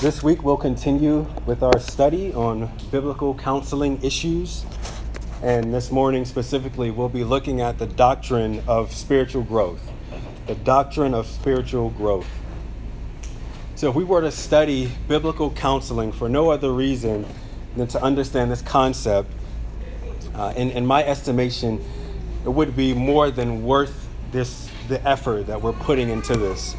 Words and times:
This 0.00 0.22
week 0.22 0.42
we'll 0.42 0.56
continue 0.56 1.26
with 1.44 1.62
our 1.62 1.78
study 1.78 2.32
on 2.32 2.70
biblical 2.90 3.34
counseling 3.34 4.02
issues. 4.02 4.64
And 5.42 5.74
this 5.74 5.92
morning 5.92 6.24
specifically, 6.24 6.90
we'll 6.90 7.10
be 7.10 7.22
looking 7.22 7.60
at 7.60 7.78
the 7.78 7.84
doctrine 7.84 8.62
of 8.66 8.94
spiritual 8.94 9.42
growth. 9.42 9.92
The 10.46 10.54
doctrine 10.54 11.12
of 11.12 11.26
spiritual 11.26 11.90
growth. 11.90 12.26
So, 13.74 13.90
if 13.90 13.94
we 13.94 14.04
were 14.04 14.22
to 14.22 14.30
study 14.30 14.90
biblical 15.06 15.50
counseling 15.50 16.12
for 16.12 16.30
no 16.30 16.50
other 16.50 16.72
reason 16.72 17.26
than 17.76 17.86
to 17.88 18.02
understand 18.02 18.50
this 18.50 18.62
concept, 18.62 19.30
uh, 20.34 20.54
in, 20.56 20.70
in 20.70 20.86
my 20.86 21.04
estimation, 21.04 21.84
it 22.46 22.48
would 22.48 22.74
be 22.74 22.94
more 22.94 23.30
than 23.30 23.64
worth 23.64 24.08
this 24.32 24.70
the 24.88 25.06
effort 25.06 25.48
that 25.48 25.60
we're 25.60 25.74
putting 25.74 26.08
into 26.08 26.38
this 26.38 26.74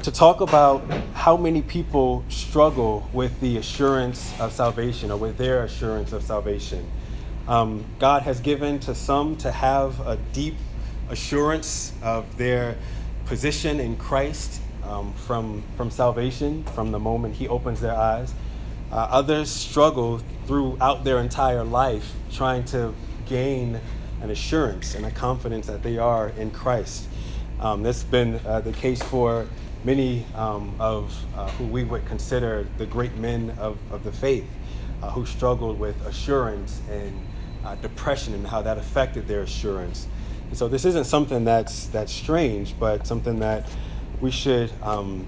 to 0.00 0.10
talk 0.10 0.40
about 0.40 0.82
how 1.14 1.36
many 1.36 1.62
people 1.62 2.24
struggle 2.28 3.08
with 3.12 3.38
the 3.40 3.58
assurance 3.58 4.32
of 4.40 4.52
salvation 4.52 5.10
or 5.10 5.16
with 5.16 5.36
their 5.36 5.62
assurance 5.62 6.12
of 6.12 6.22
salvation. 6.24 6.90
Um, 7.46 7.84
God 7.98 8.22
has 8.22 8.40
given 8.40 8.80
to 8.80 8.94
some 8.94 9.36
to 9.36 9.52
have 9.52 10.00
a 10.06 10.16
deep 10.32 10.54
assurance 11.08 11.92
of 12.02 12.36
their 12.36 12.76
position 13.26 13.78
in 13.78 13.96
Christ 13.96 14.60
um, 14.82 15.12
from, 15.14 15.62
from 15.76 15.90
salvation, 15.90 16.64
from 16.64 16.90
the 16.90 16.98
moment 16.98 17.36
He 17.36 17.46
opens 17.46 17.80
their 17.80 17.94
eyes. 17.94 18.34
Uh, 18.90 18.96
others 19.10 19.50
struggle 19.50 20.20
throughout 20.46 21.04
their 21.04 21.18
entire 21.18 21.64
life 21.64 22.12
trying 22.32 22.64
to 22.64 22.94
gain 23.26 23.80
an 24.20 24.30
assurance 24.30 24.94
and 24.94 25.06
a 25.06 25.10
confidence 25.10 25.66
that 25.66 25.82
they 25.82 25.98
are 25.98 26.30
in 26.30 26.50
Christ. 26.50 27.08
Um, 27.60 27.82
that's 27.82 28.02
been 28.02 28.40
uh, 28.44 28.60
the 28.60 28.72
case 28.72 29.02
for 29.02 29.46
many 29.84 30.24
um, 30.34 30.74
of 30.78 31.14
uh, 31.36 31.48
who 31.52 31.64
we 31.64 31.84
would 31.84 32.04
consider 32.06 32.66
the 32.78 32.86
great 32.86 33.14
men 33.16 33.50
of, 33.58 33.78
of 33.90 34.04
the 34.04 34.12
faith 34.12 34.48
uh, 35.02 35.10
who 35.10 35.26
struggled 35.26 35.78
with 35.78 36.00
assurance 36.06 36.80
and 36.90 37.12
uh, 37.64 37.74
depression 37.76 38.34
and 38.34 38.46
how 38.46 38.62
that 38.62 38.78
affected 38.78 39.26
their 39.26 39.42
assurance. 39.42 40.06
And 40.48 40.56
so 40.56 40.68
this 40.68 40.84
isn't 40.84 41.04
something 41.04 41.44
that's, 41.44 41.86
that's 41.88 42.12
strange, 42.12 42.78
but 42.78 43.06
something 43.06 43.38
that 43.40 43.68
we 44.20 44.30
should 44.30 44.70
um, 44.82 45.26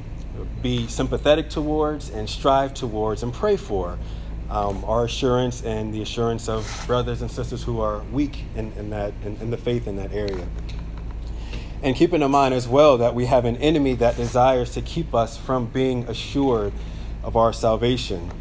be 0.62 0.86
sympathetic 0.86 1.48
towards 1.50 2.10
and 2.10 2.28
strive 2.28 2.74
towards 2.74 3.22
and 3.22 3.32
pray 3.32 3.56
for. 3.56 3.98
Um, 4.50 4.84
our 4.84 5.06
assurance 5.06 5.64
and 5.64 5.92
the 5.92 6.02
assurance 6.02 6.48
of 6.48 6.84
brothers 6.86 7.22
and 7.22 7.30
sisters 7.30 7.62
who 7.62 7.80
are 7.80 8.00
weak 8.12 8.44
in, 8.54 8.72
in 8.72 8.90
that 8.90 9.14
in, 9.24 9.36
in 9.36 9.50
the 9.50 9.56
faith 9.56 9.88
in 9.88 9.96
that 9.96 10.12
area. 10.12 10.46
And 11.84 11.94
keeping 11.94 12.22
in 12.22 12.30
mind 12.30 12.54
as 12.54 12.66
well 12.66 12.96
that 12.96 13.14
we 13.14 13.26
have 13.26 13.44
an 13.44 13.58
enemy 13.58 13.92
that 13.96 14.16
desires 14.16 14.70
to 14.70 14.80
keep 14.80 15.14
us 15.14 15.36
from 15.36 15.66
being 15.66 16.08
assured 16.08 16.72
of 17.22 17.36
our 17.36 17.52
salvation, 17.52 18.32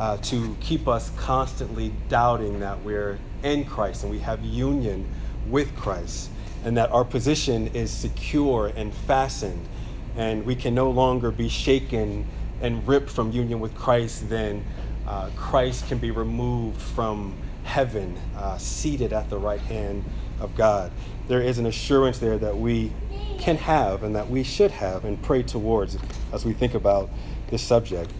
uh, 0.00 0.16
to 0.16 0.56
keep 0.58 0.88
us 0.88 1.10
constantly 1.10 1.92
doubting 2.08 2.58
that 2.58 2.82
we're 2.82 3.20
in 3.44 3.64
Christ 3.64 4.02
and 4.02 4.10
we 4.10 4.18
have 4.18 4.44
union 4.44 5.06
with 5.46 5.76
Christ, 5.76 6.28
and 6.64 6.76
that 6.76 6.90
our 6.90 7.04
position 7.04 7.68
is 7.68 7.92
secure 7.92 8.72
and 8.74 8.92
fastened, 8.92 9.68
and 10.16 10.44
we 10.44 10.56
can 10.56 10.74
no 10.74 10.90
longer 10.90 11.30
be 11.30 11.48
shaken 11.48 12.26
and 12.60 12.86
ripped 12.88 13.10
from 13.10 13.30
union 13.30 13.60
with 13.60 13.76
Christ, 13.76 14.28
then 14.28 14.64
uh, 15.06 15.30
Christ 15.36 15.86
can 15.86 15.98
be 15.98 16.10
removed 16.10 16.80
from 16.80 17.36
heaven, 17.62 18.18
uh, 18.36 18.58
seated 18.58 19.12
at 19.12 19.30
the 19.30 19.38
right 19.38 19.60
hand 19.60 20.04
of 20.40 20.54
God 20.56 20.90
there 21.28 21.42
is 21.42 21.58
an 21.58 21.66
assurance 21.66 22.18
there 22.18 22.38
that 22.38 22.56
we 22.56 22.90
can 23.38 23.56
have 23.56 24.02
and 24.02 24.16
that 24.16 24.28
we 24.28 24.42
should 24.42 24.70
have 24.72 25.04
and 25.04 25.22
pray 25.22 25.42
towards 25.42 25.96
as 26.32 26.44
we 26.44 26.52
think 26.54 26.74
about 26.74 27.10
this 27.50 27.62
subject. 27.62 28.10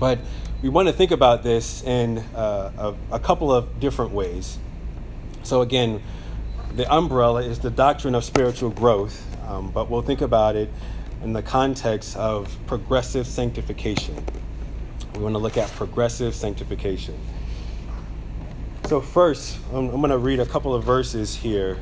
But 0.00 0.18
we 0.62 0.70
want 0.70 0.88
to 0.88 0.94
think 0.94 1.10
about 1.10 1.42
this 1.42 1.84
in 1.84 2.18
uh, 2.34 2.94
a, 3.10 3.16
a, 3.16 3.20
couple 3.20 3.52
of 3.52 3.78
different 3.78 4.12
ways. 4.12 4.58
So, 5.42 5.60
again, 5.60 6.02
the 6.74 6.90
umbrella 6.92 7.42
is 7.42 7.60
the 7.60 7.70
doctrine 7.70 8.14
of 8.14 8.24
spiritual 8.24 8.70
growth, 8.70 9.24
um, 9.46 9.70
but 9.70 9.90
we'll 9.90 10.02
think 10.02 10.22
about 10.22 10.56
it 10.56 10.70
in 11.22 11.34
the 11.34 11.42
context 11.42 12.16
of 12.16 12.56
progressive 12.66 13.26
sanctification. 13.26 14.24
We 15.14 15.20
want 15.20 15.34
to 15.34 15.38
look 15.38 15.58
at 15.58 15.70
progressive 15.72 16.34
sanctification. 16.34 17.14
So, 18.86 19.00
first, 19.00 19.58
I'm, 19.72 19.88
going 19.88 20.10
to 20.10 20.18
read 20.18 20.40
a 20.40 20.46
couple 20.46 20.74
of 20.74 20.84
verses 20.84 21.34
here 21.34 21.78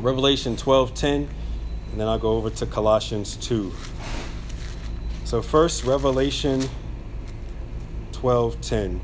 Revelation 0.00 0.56
12:10, 0.56 1.04
and 1.04 1.28
then 2.00 2.08
I'll 2.08 2.18
go 2.18 2.30
over 2.38 2.48
to 2.48 2.64
Colossians 2.64 3.36
2. 3.36 3.70
So 5.24 5.42
first, 5.42 5.84
Revelation 5.84 6.62
12:10. 8.12 9.00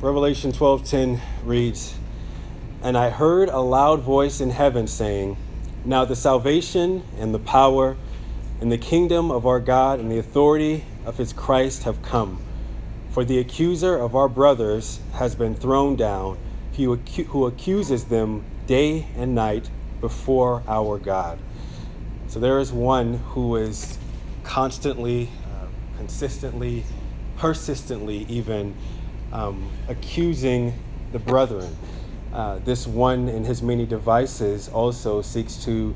Revelation 0.00 0.52
12:10 0.52 1.20
reads, 1.44 1.94
"And 2.80 2.96
I 2.96 3.10
heard 3.10 3.48
a 3.48 3.58
loud 3.58 4.02
voice 4.02 4.40
in 4.40 4.50
heaven 4.50 4.86
saying, 4.86 5.36
Now 5.84 6.04
the 6.04 6.14
salvation 6.14 7.02
and 7.18 7.34
the 7.34 7.40
power 7.40 7.96
and 8.62 8.72
the 8.72 8.78
kingdom 8.78 9.30
of 9.30 9.44
our 9.44 9.60
God 9.60 10.00
and 10.00 10.10
the 10.10 10.18
authority 10.18 10.84
of 11.04 11.18
his 11.18 11.32
Christ 11.32 11.82
have 11.82 12.00
come." 12.00 12.40
For 13.10 13.24
the 13.26 13.38
accuser 13.38 13.98
of 13.98 14.16
our 14.16 14.28
brothers 14.28 15.00
has 15.14 15.34
been 15.34 15.54
thrown 15.54 15.96
down, 15.96 16.38
he 16.70 16.84
who 16.84 17.44
accuses 17.44 18.04
them 18.04 18.44
day 18.66 19.06
and 19.16 19.34
night 19.34 19.68
before 20.00 20.62
our 20.66 20.98
God. 20.98 21.38
So 22.28 22.40
there 22.40 22.58
is 22.58 22.72
one 22.72 23.14
who 23.34 23.56
is 23.56 23.98
constantly, 24.44 25.28
uh, 25.44 25.66
consistently, 25.98 26.84
persistently, 27.36 28.24
even 28.30 28.74
um, 29.32 29.70
accusing 29.88 30.72
the 31.12 31.18
brethren. 31.18 31.76
Uh, 32.32 32.60
this 32.60 32.86
one, 32.86 33.28
in 33.28 33.44
his 33.44 33.60
many 33.60 33.84
devices, 33.84 34.68
also 34.68 35.20
seeks 35.20 35.62
to 35.64 35.94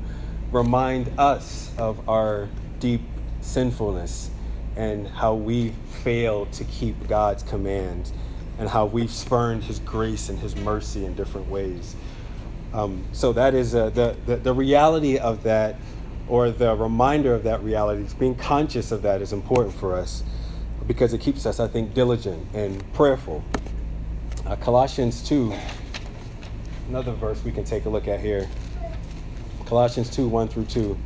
remind 0.51 1.11
us 1.19 1.71
of 1.77 2.07
our 2.09 2.49
deep 2.79 3.01
sinfulness 3.41 4.29
and 4.75 5.07
how 5.07 5.33
we 5.33 5.73
fail 6.03 6.45
to 6.47 6.63
keep 6.65 7.07
God's 7.07 7.43
commands 7.43 8.13
and 8.59 8.69
how 8.69 8.85
we've 8.85 9.11
spurned 9.11 9.63
His 9.63 9.79
grace 9.79 10.29
and 10.29 10.39
His 10.39 10.55
mercy 10.55 11.05
in 11.05 11.15
different 11.15 11.49
ways. 11.49 11.95
Um, 12.73 13.03
so 13.11 13.33
that 13.33 13.53
is 13.53 13.75
uh, 13.75 13.89
the, 13.89 14.15
the, 14.25 14.37
the 14.37 14.53
reality 14.53 15.17
of 15.17 15.43
that, 15.43 15.75
or 16.27 16.51
the 16.51 16.75
reminder 16.75 17.33
of 17.33 17.43
that 17.43 17.63
reality. 17.63 18.05
Being 18.19 18.35
conscious 18.35 18.91
of 18.91 19.01
that 19.03 19.21
is 19.21 19.33
important 19.33 19.73
for 19.73 19.95
us 19.95 20.23
because 20.85 21.13
it 21.13 21.21
keeps 21.21 21.45
us, 21.45 21.59
I 21.59 21.67
think, 21.67 21.93
diligent 21.93 22.45
and 22.53 22.93
prayerful. 22.93 23.43
Uh, 24.45 24.55
Colossians 24.57 25.27
2, 25.27 25.53
another 26.89 27.11
verse 27.13 27.43
we 27.43 27.51
can 27.51 27.63
take 27.63 27.85
a 27.85 27.89
look 27.89 28.07
at 28.07 28.19
here. 28.19 28.47
Colossians 29.67 30.09
2, 30.09 30.29
1 30.29 30.47
through 30.47 30.63
2. 30.63 30.97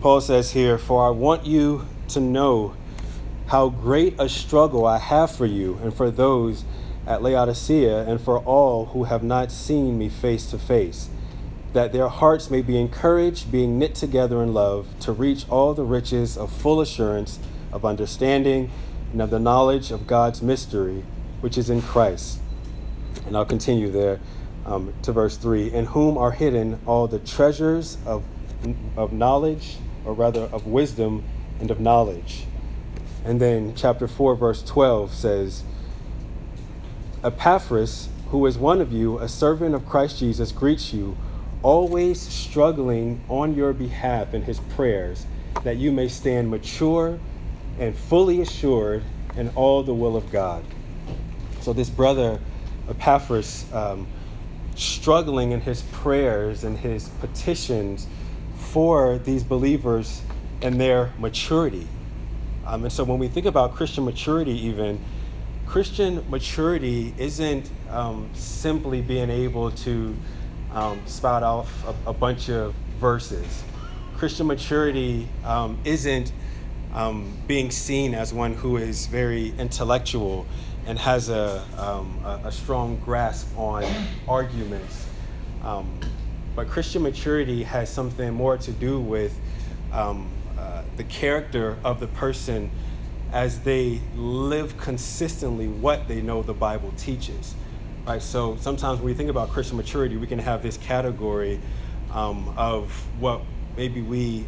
Paul 0.00 0.22
says 0.22 0.52
here, 0.52 0.78
For 0.78 1.06
I 1.06 1.10
want 1.10 1.44
you 1.44 1.86
to 2.08 2.20
know 2.20 2.74
how 3.48 3.68
great 3.68 4.14
a 4.18 4.30
struggle 4.30 4.86
I 4.86 4.96
have 4.96 5.30
for 5.30 5.44
you 5.44 5.78
and 5.82 5.92
for 5.92 6.10
those 6.10 6.64
at 7.06 7.22
Laodicea 7.22 8.08
and 8.08 8.18
for 8.18 8.38
all 8.38 8.86
who 8.86 9.04
have 9.04 9.22
not 9.22 9.52
seen 9.52 9.98
me 9.98 10.08
face 10.08 10.50
to 10.50 10.58
face, 10.58 11.10
that 11.74 11.92
their 11.92 12.08
hearts 12.08 12.50
may 12.50 12.62
be 12.62 12.80
encouraged, 12.80 13.52
being 13.52 13.78
knit 13.78 13.94
together 13.94 14.42
in 14.42 14.54
love, 14.54 14.86
to 15.00 15.12
reach 15.12 15.46
all 15.50 15.74
the 15.74 15.84
riches 15.84 16.38
of 16.38 16.50
full 16.50 16.80
assurance 16.80 17.38
of 17.72 17.84
understanding 17.84 18.70
and 19.12 19.20
of 19.20 19.28
the 19.28 19.38
knowledge 19.38 19.90
of 19.90 20.06
God's 20.06 20.40
mystery, 20.40 21.04
which 21.42 21.58
is 21.58 21.68
in 21.68 21.82
Christ. 21.82 22.40
And 23.26 23.36
I'll 23.36 23.44
continue 23.44 23.90
there 23.90 24.20
um, 24.66 24.92
to 25.02 25.12
verse 25.12 25.36
3 25.36 25.72
In 25.72 25.86
whom 25.86 26.18
are 26.18 26.32
hidden 26.32 26.80
all 26.86 27.06
the 27.06 27.18
treasures 27.18 27.98
of, 28.06 28.24
of 28.96 29.12
knowledge 29.12 29.76
or 30.04 30.14
rather 30.14 30.42
of 30.42 30.66
wisdom 30.66 31.24
and 31.60 31.70
of 31.70 31.80
knowledge. 31.80 32.46
And 33.24 33.40
then 33.40 33.74
chapter 33.74 34.08
4, 34.08 34.34
verse 34.34 34.62
12 34.62 35.12
says, 35.12 35.62
Epaphras, 37.22 38.08
who 38.30 38.46
is 38.46 38.56
one 38.56 38.80
of 38.80 38.92
you, 38.92 39.18
a 39.18 39.28
servant 39.28 39.74
of 39.74 39.86
Christ 39.86 40.18
Jesus, 40.18 40.52
greets 40.52 40.92
you, 40.92 41.16
always 41.62 42.20
struggling 42.20 43.20
on 43.28 43.54
your 43.54 43.74
behalf 43.74 44.32
in 44.32 44.42
his 44.42 44.58
prayers, 44.60 45.26
that 45.64 45.76
you 45.76 45.92
may 45.92 46.08
stand 46.08 46.50
mature 46.50 47.18
and 47.78 47.94
fully 47.94 48.40
assured 48.40 49.02
in 49.36 49.50
all 49.50 49.82
the 49.82 49.94
will 49.94 50.16
of 50.16 50.30
God. 50.32 50.64
So, 51.60 51.74
this 51.74 51.90
brother, 51.90 52.40
Epaphras, 52.90 53.70
um, 53.72 54.06
struggling 54.74 55.52
in 55.52 55.60
his 55.60 55.82
prayers 55.82 56.64
and 56.64 56.78
his 56.78 57.08
petitions 57.20 58.06
for 58.56 59.18
these 59.18 59.42
believers 59.42 60.22
and 60.62 60.80
their 60.80 61.12
maturity. 61.18 61.86
Um, 62.66 62.84
and 62.84 62.92
so 62.92 63.04
when 63.04 63.18
we 63.18 63.28
think 63.28 63.46
about 63.46 63.74
Christian 63.74 64.04
maturity, 64.04 64.52
even, 64.66 65.02
Christian 65.66 66.28
maturity 66.30 67.14
isn't 67.18 67.70
um, 67.90 68.28
simply 68.34 69.00
being 69.00 69.30
able 69.30 69.70
to 69.70 70.16
um, 70.72 71.00
spout 71.06 71.42
off 71.42 71.84
a, 71.86 72.10
a, 72.10 72.12
bunch 72.12 72.48
of 72.48 72.74
verses. 72.98 73.64
Christian 74.16 74.46
maturity 74.46 75.28
um, 75.44 75.78
isn't 75.84 76.32
um, 76.94 77.36
being 77.46 77.70
seen 77.70 78.14
as 78.14 78.32
one 78.32 78.54
who 78.54 78.76
is 78.76 79.06
very 79.06 79.52
intellectual 79.58 80.46
and 80.86 80.98
has 80.98 81.28
a, 81.28 81.64
um, 81.76 82.20
a, 82.24 82.48
a, 82.48 82.52
strong 82.52 82.96
grasp 83.04 83.56
on 83.56 83.84
arguments. 84.26 85.06
Um, 85.62 85.98
but 86.56 86.68
Christian 86.68 87.02
maturity 87.02 87.62
has 87.62 87.90
something 87.90 88.32
more 88.32 88.56
to 88.58 88.72
do 88.72 89.00
with 89.00 89.38
uh, 90.58 90.82
the 90.96 91.04
character 91.04 91.78
of 91.84 92.00
the 92.00 92.06
person 92.08 92.70
as 93.32 93.60
they 93.60 94.00
live 94.16 94.76
consistently 94.76 95.68
what 95.68 96.08
they 96.08 96.20
know 96.20 96.42
the 96.42 96.54
Bible 96.54 96.92
teaches. 96.96 97.54
Right? 98.06 98.20
So 98.20 98.56
sometimes 98.60 98.98
when 98.98 99.06
we 99.06 99.14
think 99.14 99.30
about 99.30 99.50
Christian 99.50 99.76
maturity, 99.76 100.16
we 100.16 100.26
can 100.26 100.38
have 100.38 100.62
this 100.62 100.76
category 100.78 101.60
um, 102.12 102.52
of 102.56 102.90
what 103.20 103.42
maybe 103.76 104.02
we 104.02 104.44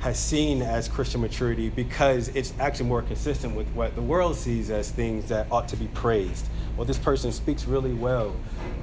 have 0.00 0.16
seen 0.16 0.62
as 0.62 0.88
Christian 0.88 1.20
maturity 1.20 1.68
because 1.68 2.28
it's 2.28 2.54
actually 2.58 2.88
more 2.88 3.02
consistent 3.02 3.54
with 3.54 3.68
what 3.68 3.94
the 3.94 4.02
world 4.02 4.34
sees 4.34 4.70
as 4.70 4.90
things 4.90 5.28
that 5.28 5.46
ought 5.52 5.68
to 5.68 5.76
be 5.76 5.88
praised. 5.88 6.46
Well, 6.76 6.86
this 6.86 6.98
person 6.98 7.30
speaks 7.32 7.66
really 7.66 7.92
well, 7.92 8.34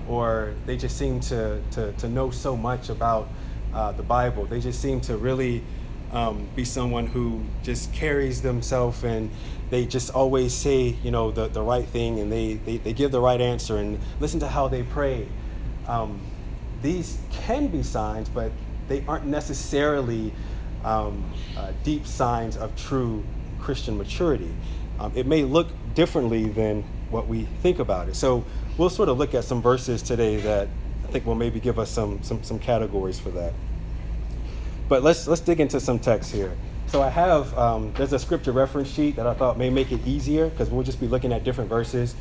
or 0.08 0.54
they 0.68 0.78
just 0.78 0.96
seem 0.96 1.19
to, 1.22 1.60
to, 1.72 1.92
to 1.94 2.08
know 2.08 2.30
so 2.30 2.56
much 2.56 2.90
about 2.90 3.30
uh, 3.74 3.94
the 3.94 4.04
Bible. 4.04 4.46
They 4.46 4.60
just 4.60 4.80
seem 4.80 5.02
to 5.02 5.18
really 5.18 5.64
um, 6.12 6.48
be 6.56 6.64
someone 6.64 7.08
who 7.08 7.44
just 7.63 7.92
carries 7.94 8.44
themselves 8.44 9.04
and 9.04 9.31
they 9.72 9.86
just 9.86 10.12
always 10.12 10.54
say, 10.54 10.96
you 11.04 11.10
know, 11.10 11.31
the, 11.31 11.48
the 11.48 11.62
right 11.62 11.86
thing 11.86 12.20
and 12.20 12.31
they, 12.31 12.54
they, 12.54 12.78
they 12.78 12.94
give 12.94 13.12
the 13.12 13.20
right 13.20 13.42
answer 13.42 13.78
and 13.78 14.00
listen 14.20 14.40
to 14.42 14.48
how 14.48 14.68
they 14.68 14.84
pray. 14.84 15.28
Um, 15.88 16.22
these 16.84 17.18
can 17.31 17.68
be 17.68 17.81
signs, 17.81 18.30
but 18.30 18.52
they 18.88 19.04
aren't 19.08 19.25
necessarily 19.25 20.31
um, 20.83 21.29
uh, 21.57 21.71
deep 21.83 22.06
signs 22.06 22.57
of 22.57 22.75
true 22.75 23.24
Christian 23.59 23.97
maturity. 23.97 24.53
Um, 25.00 25.12
it 25.15 25.25
may 25.25 25.44
look 25.44 25.68
differently 25.94 26.45
than 26.45 26.83
what 27.09 27.27
we 27.27 27.44
think 27.62 27.79
about 27.79 28.09
it. 28.09 28.15
So 28.15 28.44
we'll 28.77 28.89
sort 28.89 29.09
of 29.09 29.18
look 29.18 29.33
at 29.33 29.44
some 29.44 29.62
verses 29.62 30.01
today 30.01 30.38
that 30.38 30.68
I 31.03 31.07
think 31.12 31.25
will 31.25 31.35
maybe 31.35 31.59
give 31.59 31.79
us 31.79 31.89
some, 31.89 32.21
some, 32.24 32.44
some 32.44 32.59
categories 32.59 33.19
for 33.19 33.29
that. 33.31 33.53
But 34.89 35.03
let's 35.03 35.27
let's 35.27 35.41
dig 35.41 35.59
into 35.59 35.79
some 35.79 36.00
text 36.00 36.31
here. 36.31 36.56
So 36.88 37.01
I 37.01 37.09
have 37.09 37.57
um, 37.57 37.91
there's 37.94 38.13
a 38.13 38.19
scripture 38.19 38.53
reference 38.53 38.89
sheet 38.89 39.18
that 39.18 39.27
I 39.27 39.33
thought 39.33 39.57
may 39.57 39.69
make 39.69 39.91
it 39.91 40.06
easier 40.07 40.47
because 40.47 40.69
we'll 40.69 40.83
just 40.83 41.01
be 41.01 41.07
looking 41.07 41.33
at 41.33 41.44
different 41.44 41.69
verses. 41.69 42.15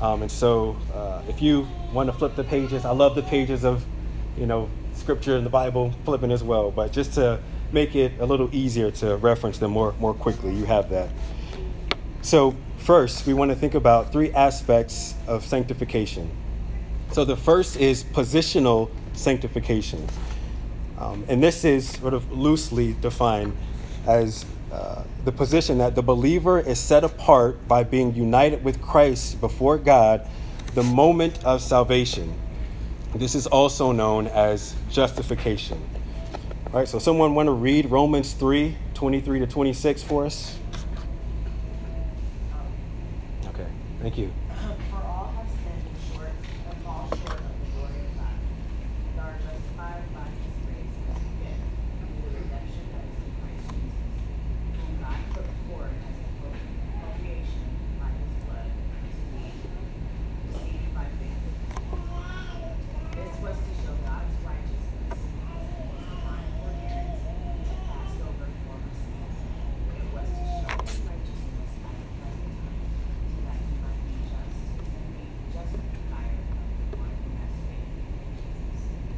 Um, 0.00 0.22
and 0.22 0.30
so 0.30 0.76
uh, 0.94 1.22
if 1.28 1.42
you 1.42 1.66
want 1.92 2.08
to 2.10 2.14
flip 2.14 2.34
the 2.34 2.44
pages, 2.44 2.84
I 2.84 2.92
love 2.92 3.14
the 3.14 3.22
pages 3.22 3.64
of 3.64 3.84
you 4.38 4.46
know 4.46 4.70
scripture 4.94 5.36
in 5.36 5.44
the 5.44 5.50
Bible 5.50 5.92
flipping 6.06 6.32
as 6.32 6.42
well. 6.42 6.70
But 6.70 6.92
just 6.92 7.14
to 7.14 7.40
make 7.72 7.94
it 7.94 8.12
a 8.20 8.26
little 8.26 8.48
easier 8.54 8.90
to 8.92 9.16
reference 9.16 9.58
them 9.58 9.72
more 9.72 9.94
more 10.00 10.14
quickly, 10.14 10.54
you 10.54 10.64
have 10.64 10.90
that. 10.90 11.08
So 12.22 12.54
first, 12.78 13.26
we 13.26 13.34
want 13.34 13.50
to 13.50 13.56
think 13.56 13.74
about 13.74 14.12
three 14.12 14.32
aspects 14.32 15.14
of 15.26 15.44
sanctification. 15.44 16.30
So 17.12 17.24
the 17.24 17.36
first 17.36 17.76
is 17.76 18.04
positional 18.04 18.90
sanctification. 19.12 20.06
Um, 20.98 21.24
and 21.28 21.42
this 21.42 21.64
is 21.64 21.88
sort 21.88 22.14
of 22.14 22.32
loosely 22.32 22.94
defined 23.00 23.56
as 24.06 24.44
uh, 24.72 25.04
the 25.24 25.32
position 25.32 25.78
that 25.78 25.94
the 25.94 26.02
believer 26.02 26.58
is 26.58 26.78
set 26.78 27.04
apart 27.04 27.68
by 27.68 27.84
being 27.84 28.14
united 28.14 28.64
with 28.64 28.80
Christ 28.80 29.40
before 29.40 29.78
God 29.78 30.26
the 30.74 30.82
moment 30.82 31.44
of 31.44 31.62
salvation. 31.62 32.34
This 33.14 33.34
is 33.34 33.46
also 33.46 33.92
known 33.92 34.26
as 34.26 34.74
justification. 34.90 35.82
All 36.72 36.80
right, 36.80 36.88
so 36.88 36.98
someone 36.98 37.34
want 37.34 37.46
to 37.46 37.52
read 37.52 37.90
Romans 37.90 38.32
3 38.32 38.74
23 38.94 39.38
to 39.38 39.46
26 39.46 40.02
for 40.02 40.26
us? 40.26 40.58
Okay, 43.46 43.66
thank 44.00 44.18
you. 44.18 44.32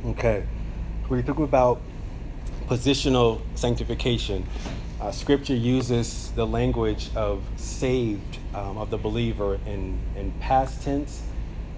Okay. 0.08 0.42
We're 1.10 1.20
talking 1.20 1.44
about 1.44 1.82
positional 2.66 3.42
sanctification. 3.56 4.46
Uh, 5.02 5.12
scripture 5.12 5.54
uses 5.54 6.30
the 6.30 6.46
language 6.46 7.10
of 7.14 7.42
saved 7.56 8.38
um, 8.54 8.78
of 8.78 8.88
the 8.88 8.96
believer 8.96 9.60
in, 9.66 10.00
in 10.16 10.32
past 10.40 10.82
tense, 10.82 11.22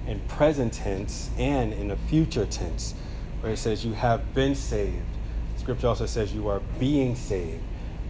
in 0.06 0.20
present 0.28 0.72
tense, 0.72 1.28
and 1.38 1.72
in 1.72 1.90
a 1.90 1.96
future 1.96 2.46
tense, 2.46 2.94
where 3.40 3.52
it 3.52 3.56
says 3.56 3.84
you 3.84 3.94
have 3.94 4.32
been 4.32 4.54
saved. 4.54 5.02
Scripture 5.56 5.88
also 5.88 6.06
says 6.06 6.32
you 6.32 6.46
are 6.46 6.60
being 6.78 7.16
saved. 7.16 7.64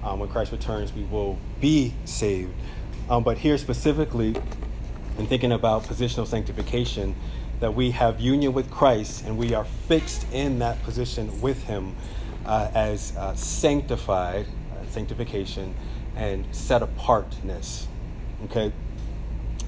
Um, 0.05 0.19
when 0.19 0.29
Christ 0.29 0.53
returns, 0.53 0.93
we 0.93 1.05
will 1.05 1.39
be 1.63 1.95
saved. 2.05 2.53
Um, 3.09 3.25
but 3.25 3.39
here 3.39 3.57
specifically, 3.57 4.37
in 5.19 5.27
thinking 5.27 5.53
about 5.53 5.85
positional 5.85 6.27
sanctification, 6.27 7.17
that 7.61 7.75
we 7.75 7.91
have 7.93 8.21
union 8.21 8.53
with 8.53 8.71
Christ 8.71 9.25
and 9.25 9.37
we 9.39 9.55
are 9.55 9.65
fixed 9.65 10.27
in 10.33 10.59
that 10.59 10.83
position 10.83 11.41
with 11.41 11.63
Him 11.65 11.95
uh, 12.45 12.71
as 12.75 13.15
uh, 13.17 13.35
sanctified, 13.35 14.47
uh, 14.47 14.87
sanctification, 14.91 15.75
and 16.17 16.45
set 16.55 16.83
apartness. 16.83 17.87
Okay? 18.45 18.73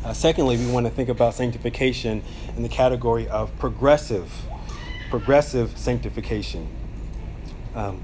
Uh, 0.04 0.12
secondly, 0.12 0.56
we 0.56 0.70
want 0.72 0.86
to 0.86 0.90
think 0.90 1.08
about 1.08 1.34
sanctification 1.34 2.22
in 2.56 2.62
the 2.62 2.68
category 2.68 3.28
of 3.28 3.56
progressive, 3.58 4.32
progressive 5.10 5.76
sanctification. 5.78 6.66
Um, 7.74 8.02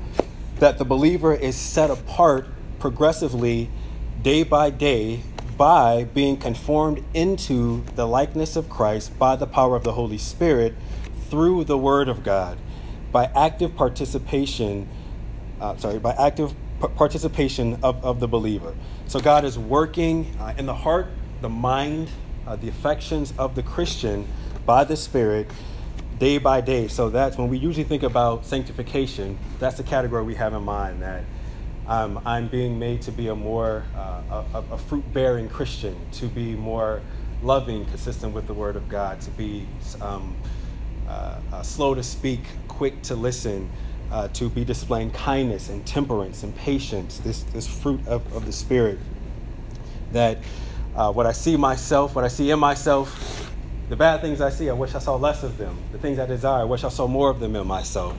that 0.60 0.78
the 0.78 0.84
believer 0.84 1.34
is 1.34 1.56
set 1.56 1.90
apart 1.90 2.46
progressively 2.78 3.70
day 4.22 4.42
by 4.42 4.70
day 4.70 5.22
by 5.58 6.04
being 6.04 6.36
conformed 6.36 7.04
into 7.12 7.84
the 7.96 8.06
likeness 8.06 8.54
of 8.54 8.70
Christ 8.70 9.18
by 9.18 9.34
the 9.34 9.46
power 9.46 9.74
of 9.74 9.82
the 9.82 9.92
Holy 9.92 10.16
Spirit 10.16 10.74
through 11.28 11.64
the 11.64 11.76
Word 11.76 12.08
of 12.08 12.22
God, 12.22 12.56
by 13.10 13.26
active 13.34 13.74
participation, 13.74 14.88
uh, 15.60 15.76
sorry, 15.76 15.98
by 15.98 16.12
active 16.12 16.54
p- 16.80 16.86
participation 16.94 17.76
of, 17.82 18.02
of 18.04 18.20
the 18.20 18.28
believer. 18.28 18.72
So 19.08 19.18
God 19.18 19.44
is 19.44 19.58
working 19.58 20.32
uh, 20.38 20.54
in 20.56 20.66
the 20.66 20.74
heart, 20.74 21.08
the 21.42 21.48
mind, 21.48 22.08
uh, 22.46 22.54
the 22.54 22.68
affections 22.68 23.34
of 23.36 23.56
the 23.56 23.62
Christian 23.62 24.28
by 24.64 24.84
the 24.84 24.96
Spirit 24.96 25.50
day 26.20 26.38
by 26.38 26.60
day. 26.60 26.86
So 26.86 27.10
that's 27.10 27.36
when 27.36 27.48
we 27.48 27.58
usually 27.58 27.84
think 27.84 28.04
about 28.04 28.46
sanctification, 28.46 29.36
that's 29.58 29.76
the 29.76 29.82
category 29.82 30.22
we 30.22 30.36
have 30.36 30.54
in 30.54 30.62
mind 30.62 31.02
that 31.02 31.24
um, 31.88 32.20
I'm 32.26 32.48
being 32.48 32.78
made 32.78 33.02
to 33.02 33.12
be 33.12 33.28
a 33.28 33.34
more 33.34 33.84
uh, 33.96 34.44
a, 34.54 34.74
a 34.74 34.78
fruit-bearing 34.78 35.48
Christian, 35.48 35.96
to 36.12 36.26
be 36.26 36.54
more 36.54 37.00
loving, 37.42 37.86
consistent 37.86 38.34
with 38.34 38.46
the 38.46 38.52
Word 38.54 38.76
of 38.76 38.88
God, 38.88 39.20
to 39.22 39.30
be 39.30 39.66
um, 40.02 40.36
uh, 41.08 41.40
uh, 41.50 41.62
slow 41.62 41.94
to 41.94 42.02
speak, 42.02 42.40
quick 42.68 43.00
to 43.02 43.14
listen, 43.14 43.70
uh, 44.12 44.28
to 44.28 44.50
be 44.50 44.64
displaying 44.64 45.10
kindness 45.12 45.70
and 45.70 45.84
temperance 45.86 46.42
and 46.42 46.54
patience. 46.56 47.18
This 47.20 47.42
this 47.44 47.66
fruit 47.66 48.06
of, 48.06 48.34
of 48.36 48.44
the 48.44 48.52
Spirit. 48.52 48.98
That 50.12 50.38
uh, 50.94 51.10
what 51.12 51.24
I 51.24 51.32
see 51.32 51.56
myself, 51.56 52.14
what 52.14 52.24
I 52.24 52.28
see 52.28 52.50
in 52.50 52.58
myself, 52.58 53.50
the 53.88 53.96
bad 53.96 54.20
things 54.20 54.42
I 54.42 54.50
see, 54.50 54.68
I 54.68 54.74
wish 54.74 54.94
I 54.94 54.98
saw 54.98 55.16
less 55.16 55.42
of 55.42 55.56
them. 55.56 55.78
The 55.92 55.98
things 55.98 56.18
I 56.18 56.26
desire, 56.26 56.60
I 56.60 56.64
wish 56.64 56.84
I 56.84 56.90
saw 56.90 57.06
more 57.06 57.30
of 57.30 57.40
them 57.40 57.56
in 57.56 57.66
myself 57.66 58.18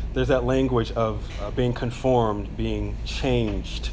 there's 0.13 0.27
that 0.27 0.43
language 0.43 0.91
of 0.91 1.29
uh, 1.41 1.51
being 1.51 1.73
conformed, 1.73 2.55
being 2.57 2.95
changed. 3.05 3.89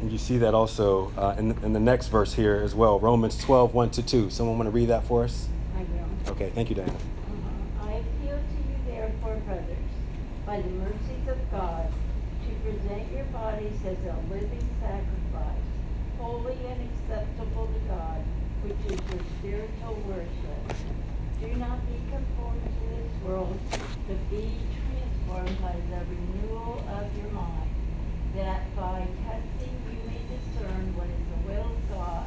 And 0.00 0.10
you 0.10 0.18
see 0.18 0.38
that 0.38 0.54
also 0.54 1.12
uh, 1.16 1.36
in, 1.38 1.52
in 1.62 1.72
the 1.72 1.80
next 1.80 2.08
verse 2.08 2.34
here 2.34 2.60
as 2.64 2.74
well 2.74 2.98
Romans 2.98 3.38
12, 3.38 3.72
1 3.72 3.90
to 3.90 4.02
2. 4.02 4.30
Someone 4.30 4.58
want 4.58 4.66
to 4.66 4.72
read 4.72 4.88
that 4.88 5.04
for 5.04 5.22
us? 5.22 5.48
I 5.76 5.80
will. 5.80 6.32
Okay, 6.32 6.50
thank 6.54 6.70
you, 6.70 6.74
Diana. 6.74 6.92
Uh-huh. 6.92 7.88
I 7.88 7.92
appeal 7.92 8.38
to 8.38 8.56
you, 8.58 8.76
therefore, 8.86 9.36
brothers, 9.46 9.76
by 10.44 10.60
the 10.60 10.68
mercies 10.68 11.28
of 11.28 11.38
God, 11.52 11.86
to 11.86 12.70
present 12.70 13.12
your 13.12 13.24
bodies 13.26 13.78
as 13.86 13.98
a 14.04 14.16
living 14.28 14.68
sacrifice, 14.80 15.62
holy 16.18 16.56
and 16.66 16.90
acceptable 16.90 17.68
to 17.68 17.88
God, 17.88 18.24
which 18.64 18.92
is 18.92 18.98
your 19.12 19.22
spiritual 19.38 20.02
worship. 20.08 20.76
Do 21.40 21.48
not 21.58 21.78
be 21.86 21.98
conformed 22.10 22.62
to 22.62 22.96
this 22.96 23.22
world, 23.24 23.58
but 24.08 24.30
be 24.30 24.50
transformed 25.22 25.62
by 25.62 25.72
the 25.90 26.04
renewal 26.06 26.84
of 26.90 27.16
your 27.16 27.30
mind, 27.32 27.70
that 28.34 28.74
by 28.76 29.06
testing 29.24 29.76
you 29.90 29.98
may 30.06 30.18
discern 30.28 30.96
what 30.96 31.06
is 31.06 31.12
the 31.30 31.52
will 31.52 31.70
of 31.70 31.90
God, 31.90 32.26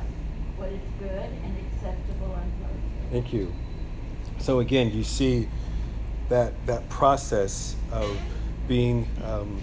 what 0.58 0.70
is 0.70 0.82
good 1.00 1.30
and 1.44 1.58
acceptable 1.68 2.34
and 2.36 2.52
perfect. 2.62 3.12
Thank 3.12 3.34
you. 3.34 3.54
So 4.40 4.60
again, 4.60 4.92
you 4.92 5.04
see 5.04 5.48
that 6.30 6.54
that 6.66 6.88
process 6.90 7.76
of 7.92 8.18
being 8.68 9.08
um, 9.24 9.62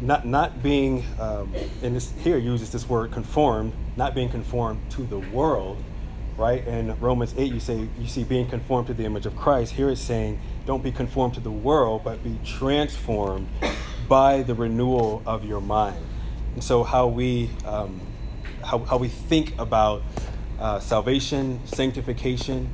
not 0.00 0.26
not 0.26 0.62
being 0.62 1.04
um, 1.18 1.52
and 1.82 1.96
this 1.96 2.12
here 2.22 2.38
uses 2.38 2.70
this 2.70 2.88
word 2.88 3.12
conformed, 3.12 3.72
not 3.96 4.14
being 4.14 4.28
conformed 4.28 4.80
to 4.90 5.02
the 5.04 5.18
world, 5.18 5.82
right? 6.36 6.66
In 6.66 6.98
Romans 7.00 7.34
eight, 7.36 7.52
you 7.52 7.60
say 7.60 7.88
you 7.98 8.06
see 8.06 8.24
being 8.24 8.48
conformed 8.48 8.86
to 8.88 8.94
the 8.94 9.04
image 9.04 9.26
of 9.26 9.36
Christ. 9.36 9.72
Here 9.72 9.90
it's 9.90 10.00
saying 10.00 10.38
don't 10.66 10.82
be 10.82 10.92
conformed 10.92 11.34
to 11.34 11.40
the 11.40 11.50
world, 11.50 12.02
but 12.04 12.22
be 12.22 12.38
transformed 12.44 13.48
by 14.08 14.42
the 14.42 14.54
renewal 14.54 15.22
of 15.26 15.44
your 15.44 15.60
mind. 15.60 16.04
And 16.54 16.62
so 16.62 16.84
how 16.84 17.06
we 17.06 17.50
um, 17.64 18.00
how, 18.62 18.78
how 18.78 18.96
we 18.96 19.08
think 19.08 19.58
about 19.58 20.02
uh, 20.58 20.80
salvation, 20.80 21.60
sanctification, 21.66 22.70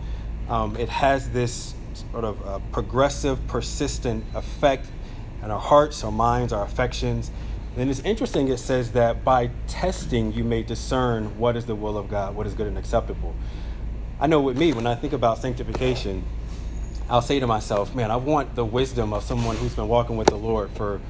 um, 0.48 0.76
it 0.76 0.88
has 0.88 1.30
this 1.30 1.74
sort 2.12 2.24
of 2.24 2.46
uh, 2.46 2.58
progressive, 2.72 3.46
persistent 3.46 4.24
effect 4.34 4.86
in 5.42 5.50
our 5.50 5.60
hearts, 5.60 6.04
our 6.04 6.12
minds, 6.12 6.52
our 6.52 6.64
affections. 6.64 7.30
And 7.76 7.88
it's 7.88 8.00
interesting, 8.00 8.48
it 8.48 8.58
says 8.58 8.92
that 8.92 9.24
by 9.24 9.50
testing, 9.66 10.32
you 10.34 10.44
may 10.44 10.62
discern 10.62 11.38
what 11.38 11.56
is 11.56 11.64
the 11.64 11.74
will 11.74 11.96
of 11.96 12.08
God, 12.10 12.34
what 12.34 12.46
is 12.46 12.52
good 12.52 12.66
and 12.66 12.76
acceptable. 12.76 13.34
I 14.20 14.26
know 14.26 14.40
with 14.40 14.58
me, 14.58 14.72
when 14.72 14.86
I 14.86 14.94
think 14.94 15.14
about 15.14 15.38
sanctification, 15.38 16.22
I'll 17.08 17.22
say 17.22 17.40
to 17.40 17.46
myself, 17.46 17.94
man, 17.94 18.10
I 18.10 18.16
want 18.16 18.54
the 18.54 18.64
wisdom 18.64 19.12
of 19.12 19.22
someone 19.22 19.56
who's 19.56 19.74
been 19.74 19.88
walking 19.88 20.16
with 20.16 20.28
the 20.28 20.36
Lord 20.36 20.70
for 20.72 21.00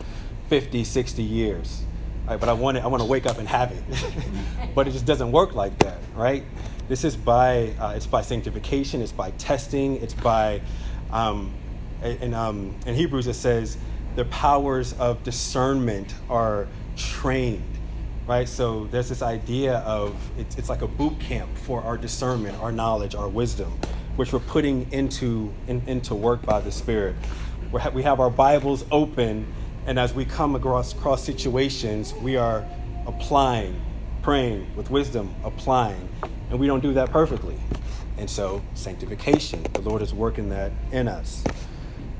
50, 0.48 0.84
60 0.84 1.22
years. 1.22 1.82
Right, 2.28 2.38
but 2.38 2.48
I 2.48 2.52
want 2.52 2.76
it, 2.76 2.84
I 2.84 2.86
want 2.86 3.02
to 3.02 3.08
wake 3.08 3.26
up 3.26 3.38
and 3.38 3.48
have 3.48 3.72
it. 3.72 3.82
but 4.74 4.86
it 4.86 4.92
just 4.92 5.04
doesn't 5.04 5.32
work 5.32 5.56
like 5.56 5.76
that, 5.80 5.98
right? 6.14 6.44
This 6.88 7.02
is 7.02 7.16
by 7.16 7.74
uh, 7.80 7.94
it's 7.96 8.06
by 8.06 8.22
sanctification, 8.22 9.02
it's 9.02 9.10
by 9.10 9.32
testing, 9.32 9.96
it's 9.96 10.14
by 10.14 10.60
um, 11.10 11.52
in, 12.02 12.32
um, 12.32 12.74
in 12.86 12.94
Hebrews 12.94 13.26
it 13.26 13.34
says 13.34 13.76
the 14.16 14.24
powers 14.26 14.92
of 14.94 15.22
discernment 15.22 16.14
are 16.28 16.68
trained, 16.96 17.78
right? 18.26 18.48
So 18.48 18.86
there's 18.86 19.08
this 19.08 19.22
idea 19.22 19.78
of 19.78 20.14
it's, 20.38 20.56
it's 20.56 20.68
like 20.68 20.82
a 20.82 20.88
boot 20.88 21.18
camp 21.20 21.56
for 21.56 21.82
our 21.82 21.96
discernment, 21.96 22.58
our 22.60 22.72
knowledge, 22.72 23.14
our 23.14 23.28
wisdom, 23.28 23.78
which 24.16 24.32
we're 24.32 24.40
putting 24.40 24.90
into 24.92 25.52
in, 25.66 25.82
into 25.86 26.14
work 26.14 26.42
by 26.42 26.60
the 26.60 26.72
Spirit. 26.72 27.16
we 27.72 27.80
ha- 27.80 27.90
we 27.90 28.02
have 28.02 28.20
our 28.20 28.30
Bibles 28.30 28.84
open 28.90 29.46
and 29.86 29.98
as 29.98 30.14
we 30.14 30.24
come 30.24 30.54
across, 30.54 30.92
across 30.92 31.24
situations, 31.24 32.14
we 32.14 32.36
are 32.36 32.64
applying, 33.06 33.80
praying 34.22 34.74
with 34.76 34.90
wisdom, 34.90 35.34
applying. 35.42 36.08
And 36.50 36.60
we 36.60 36.68
don't 36.68 36.82
do 36.82 36.92
that 36.94 37.10
perfectly. 37.10 37.58
And 38.16 38.30
so, 38.30 38.62
sanctification, 38.74 39.64
the 39.72 39.80
Lord 39.80 40.00
is 40.00 40.14
working 40.14 40.50
that 40.50 40.70
in 40.92 41.08
us. 41.08 41.42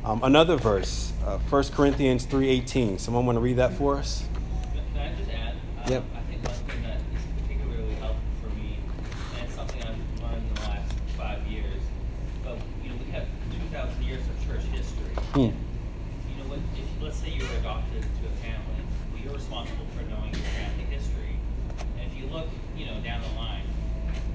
Um, 0.05 0.21
another 0.25 0.57
verse, 0.57 1.13
uh, 1.25 1.39
1 1.39 1.65
Corinthians 1.75 2.27
3.18. 2.27 2.99
Someone 2.99 3.25
want 3.27 3.37
to 3.37 3.41
read 3.41 3.57
that 3.57 3.73
for 3.75 3.97
us? 3.97 4.25
Can 4.95 5.01
I 5.01 5.15
just 5.17 5.31
add? 5.31 5.55
Um, 5.85 5.93
Yep. 5.93 6.03
I 6.15 6.21
think 6.31 6.43
one 6.47 6.55
thing 6.67 6.83
that 6.83 6.99
is 7.15 7.23
particularly 7.43 7.95
helpful 7.95 8.31
for 8.43 8.49
me, 8.59 8.79
and 9.39 9.47
it's 9.47 9.55
something 9.55 9.83
I've 9.83 10.23
learned 10.23 10.43
in 10.49 10.55
the 10.55 10.61
last 10.63 10.93
five 11.17 11.43
years, 11.47 11.83
but 12.43 12.59
you 12.83 12.91
know, 12.91 12.97
we 12.99 13.11
have 13.13 13.27
2,000 13.71 14.03
years 14.03 14.23
of 14.27 14.35
church 14.47 14.63
history. 14.75 15.15
Hmm. 15.39 15.55
You 16.31 16.35
know, 16.43 16.51
what, 16.51 16.59
if 16.75 16.87
let's 17.03 17.19
say 17.19 17.31
you 17.31 17.43
were 17.47 17.55
adopted 17.63 18.03
to 18.03 18.23
a 18.27 18.35
family, 18.43 18.83
well, 19.15 19.23
you're 19.23 19.35
responsible 19.35 19.87
for 19.95 20.03
knowing 20.11 20.35
your 20.35 20.51
family 20.59 20.87
history. 20.91 21.39
And 21.99 22.11
if 22.11 22.19
you 22.19 22.27
look, 22.27 22.47
you 22.77 22.87
know, 22.87 22.99
down 23.07 23.23
the 23.23 23.35
line, 23.39 23.67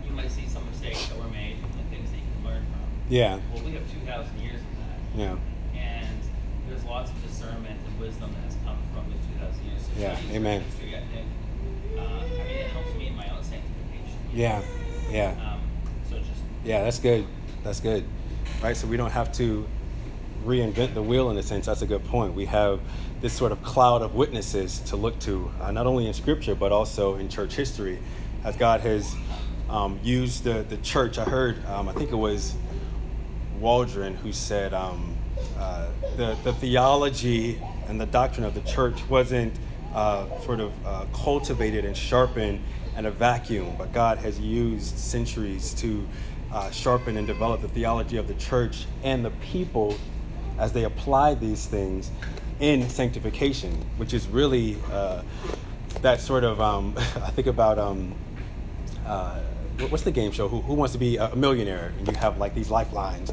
you 0.08 0.12
might 0.16 0.32
see 0.32 0.48
some 0.48 0.64
mistakes 0.72 1.08
that 1.12 1.18
were 1.20 1.28
made 1.28 1.60
and 1.60 1.90
things 1.92 2.08
that 2.12 2.18
you 2.24 2.28
can 2.40 2.44
learn 2.56 2.64
from. 2.72 2.88
Yeah, 3.12 3.40
Well, 3.52 3.64
we 3.68 3.72
have 3.76 3.84
2,000 3.92 4.40
years 4.40 4.60
of 4.64 4.72
that. 4.84 5.00
yeah, 5.16 5.36
And 5.80 6.20
there's 6.68 6.84
lots 6.84 7.10
of 7.12 7.16
discernment 7.24 7.80
and 7.88 8.00
wisdom 8.00 8.28
that 8.36 8.44
has 8.52 8.58
come 8.68 8.76
from 8.92 9.08
the 9.08 9.16
2,000 9.40 9.64
years. 9.64 9.64
So 9.64 9.64
Yeah, 9.64 9.72
studying 9.72 9.72
amen. 9.72 9.72
History, 9.72 9.72
I 9.72 9.72
think, 9.72 9.72
uh, 9.72 9.72
I 9.72 9.72
mean, 9.72 9.72
it 9.72 9.72
helps 9.72 9.72
me 9.72 9.72
in 9.72 9.72
my 9.72 9.72
own 9.72 9.86
sanctification. 13.44 14.20
you 14.32 14.42
yeah, 14.42 14.60
know? 14.60 14.66
yeah. 15.10 15.54
Um, 15.54 15.62
so 16.10 16.18
just 16.20 16.30
Yeah, 16.64 16.84
that's 16.84 17.00
good. 17.00 17.26
That's 17.64 17.80
good. 17.80 18.06
Right? 18.62 18.78
So 18.78 18.88
we 18.88 18.98
don't 18.98 19.12
have 19.12 19.32
to 19.34 19.68
reinvent 20.46 20.94
the 20.94 21.02
wheel 21.02 21.32
in 21.32 21.38
a 21.38 21.44
sense. 21.44 21.66
That's 21.66 21.82
a 21.82 21.88
good 21.88 22.06
point. 22.06 22.36
We 22.36 22.46
have 22.46 22.80
this 23.22 23.34
sort 23.34 23.52
of 23.52 23.62
cloud 23.64 24.02
of 24.02 24.14
witnesses 24.14 24.80
to 24.82 24.96
look 24.96 25.18
to, 25.22 25.52
uh, 25.60 25.72
not 25.72 25.88
only 25.88 26.08
in 26.08 26.14
Scripture, 26.14 26.56
but 26.56 26.72
also 26.72 27.16
in 27.16 27.28
church 27.28 27.56
history, 27.56 28.00
as 28.44 28.56
God 28.56 28.82
has 28.82 29.16
um, 29.70 30.00
used 30.04 30.44
the, 30.44 30.64
the 30.70 30.78
church. 30.78 31.18
I 31.18 31.24
heard, 31.24 31.66
um, 31.66 31.90
I 31.90 31.94
think 31.94 32.12
it 32.12 32.16
was 32.16 32.56
Waldron 33.60 34.16
who 34.16 34.32
said 34.32 34.74
um, 34.74 35.16
uh, 35.58 35.88
the, 36.16 36.38
the 36.44 36.54
theology 36.54 37.60
and 37.88 38.00
the 38.00 38.06
doctrine 38.06 38.46
of 38.46 38.54
the 38.54 38.62
church 38.62 39.08
wasn't 39.10 39.54
uh, 39.98 40.40
sort 40.42 40.60
of 40.60 40.72
uh, 40.86 41.06
cultivated 41.12 41.84
and 41.84 41.98
sharpened 41.98 42.64
in 42.96 43.08
a 43.08 43.12
vacuum, 43.12 43.74
but 43.80 43.92
God 43.92 44.20
has 44.20 44.40
used 44.40 44.96
centuries 44.96 45.74
to 45.74 46.08
uh, 46.54 46.70
sharpen 46.70 47.18
and 47.18 47.26
develop 47.26 47.62
the 47.62 47.68
theology 47.68 48.18
of 48.18 48.28
the 48.28 48.36
church 48.36 48.86
and 49.04 49.26
the 49.26 49.32
people 49.42 49.98
as 50.60 50.72
they 50.72 50.84
apply 50.84 51.34
these 51.34 51.66
things 51.66 52.12
in 52.60 52.88
sanctification, 52.88 53.72
which 53.98 54.14
is 54.14 54.28
really 54.28 54.78
uh, 54.92 55.24
that 56.04 56.22
sort 56.22 56.44
of, 56.44 56.62
um, 56.62 56.94
I 56.98 57.32
think 57.32 57.48
about. 57.48 57.80
Um, 57.80 58.14
uh, 59.04 59.40
what's 59.90 60.04
the 60.04 60.12
game 60.12 60.32
show? 60.32 60.48
Who, 60.48 60.62
who 60.62 60.76
wants 60.76 60.94
to 60.94 61.00
be 61.00 61.18
a 61.18 61.36
millionaire? 61.36 61.92
And 61.98 62.08
you 62.08 62.14
have 62.16 62.38
like 62.38 62.54
these 62.54 62.70
lifelines. 62.70 63.32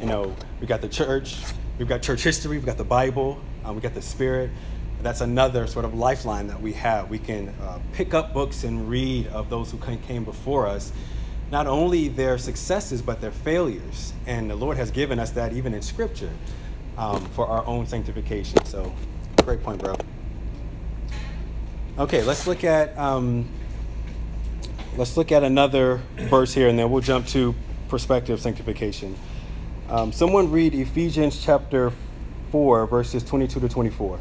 You 0.00 0.06
know, 0.06 0.34
we 0.62 0.66
got 0.66 0.80
the 0.80 0.88
church, 0.88 1.36
we've 1.78 1.88
got 1.88 2.00
church 2.00 2.22
history, 2.22 2.56
we've 2.56 2.64
got 2.64 2.78
the 2.78 2.84
Bible, 2.84 3.38
um, 3.64 3.74
we 3.74 3.82
got 3.82 3.92
the 3.92 4.00
Spirit. 4.00 4.50
That's 5.06 5.20
another 5.20 5.68
sort 5.68 5.84
of 5.84 5.94
lifeline 5.94 6.48
that 6.48 6.60
we 6.60 6.72
have. 6.72 7.08
We 7.10 7.20
can 7.20 7.50
uh, 7.62 7.78
pick 7.92 8.12
up 8.12 8.34
books 8.34 8.64
and 8.64 8.90
read 8.90 9.28
of 9.28 9.48
those 9.48 9.70
who 9.70 9.78
came- 9.78 10.24
before 10.24 10.66
us, 10.66 10.90
not 11.48 11.68
only 11.68 12.08
their 12.08 12.38
successes 12.38 13.02
but 13.02 13.20
their 13.20 13.30
failures. 13.30 14.12
And 14.26 14.50
the 14.50 14.56
Lord 14.56 14.76
has 14.78 14.90
given 14.90 15.20
us 15.20 15.30
that 15.30 15.52
even 15.52 15.74
in 15.74 15.82
Scripture 15.82 16.32
um, 16.98 17.24
for 17.26 17.46
our 17.46 17.64
own 17.66 17.86
sanctification. 17.86 18.64
So, 18.64 18.92
great 19.44 19.62
point, 19.62 19.80
bro. 19.80 19.94
Okay, 22.00 22.24
let's 22.24 22.48
look 22.48 22.64
at. 22.64 22.98
Um, 22.98 23.48
let's 24.96 25.16
look 25.16 25.30
at 25.30 25.44
another 25.44 26.02
verse 26.16 26.52
here 26.52 26.66
and 26.66 26.76
then 26.76 26.90
we'll 26.90 27.00
jump 27.00 27.28
to 27.28 27.54
prospective 27.88 28.40
sanctification. 28.40 29.16
Um, 29.88 30.10
someone 30.10 30.50
read 30.50 30.74
Ephesians 30.74 31.44
chapter 31.44 31.92
4, 32.50 32.88
verses 32.88 33.22
22 33.22 33.60
to 33.60 33.68
24. 33.68 34.18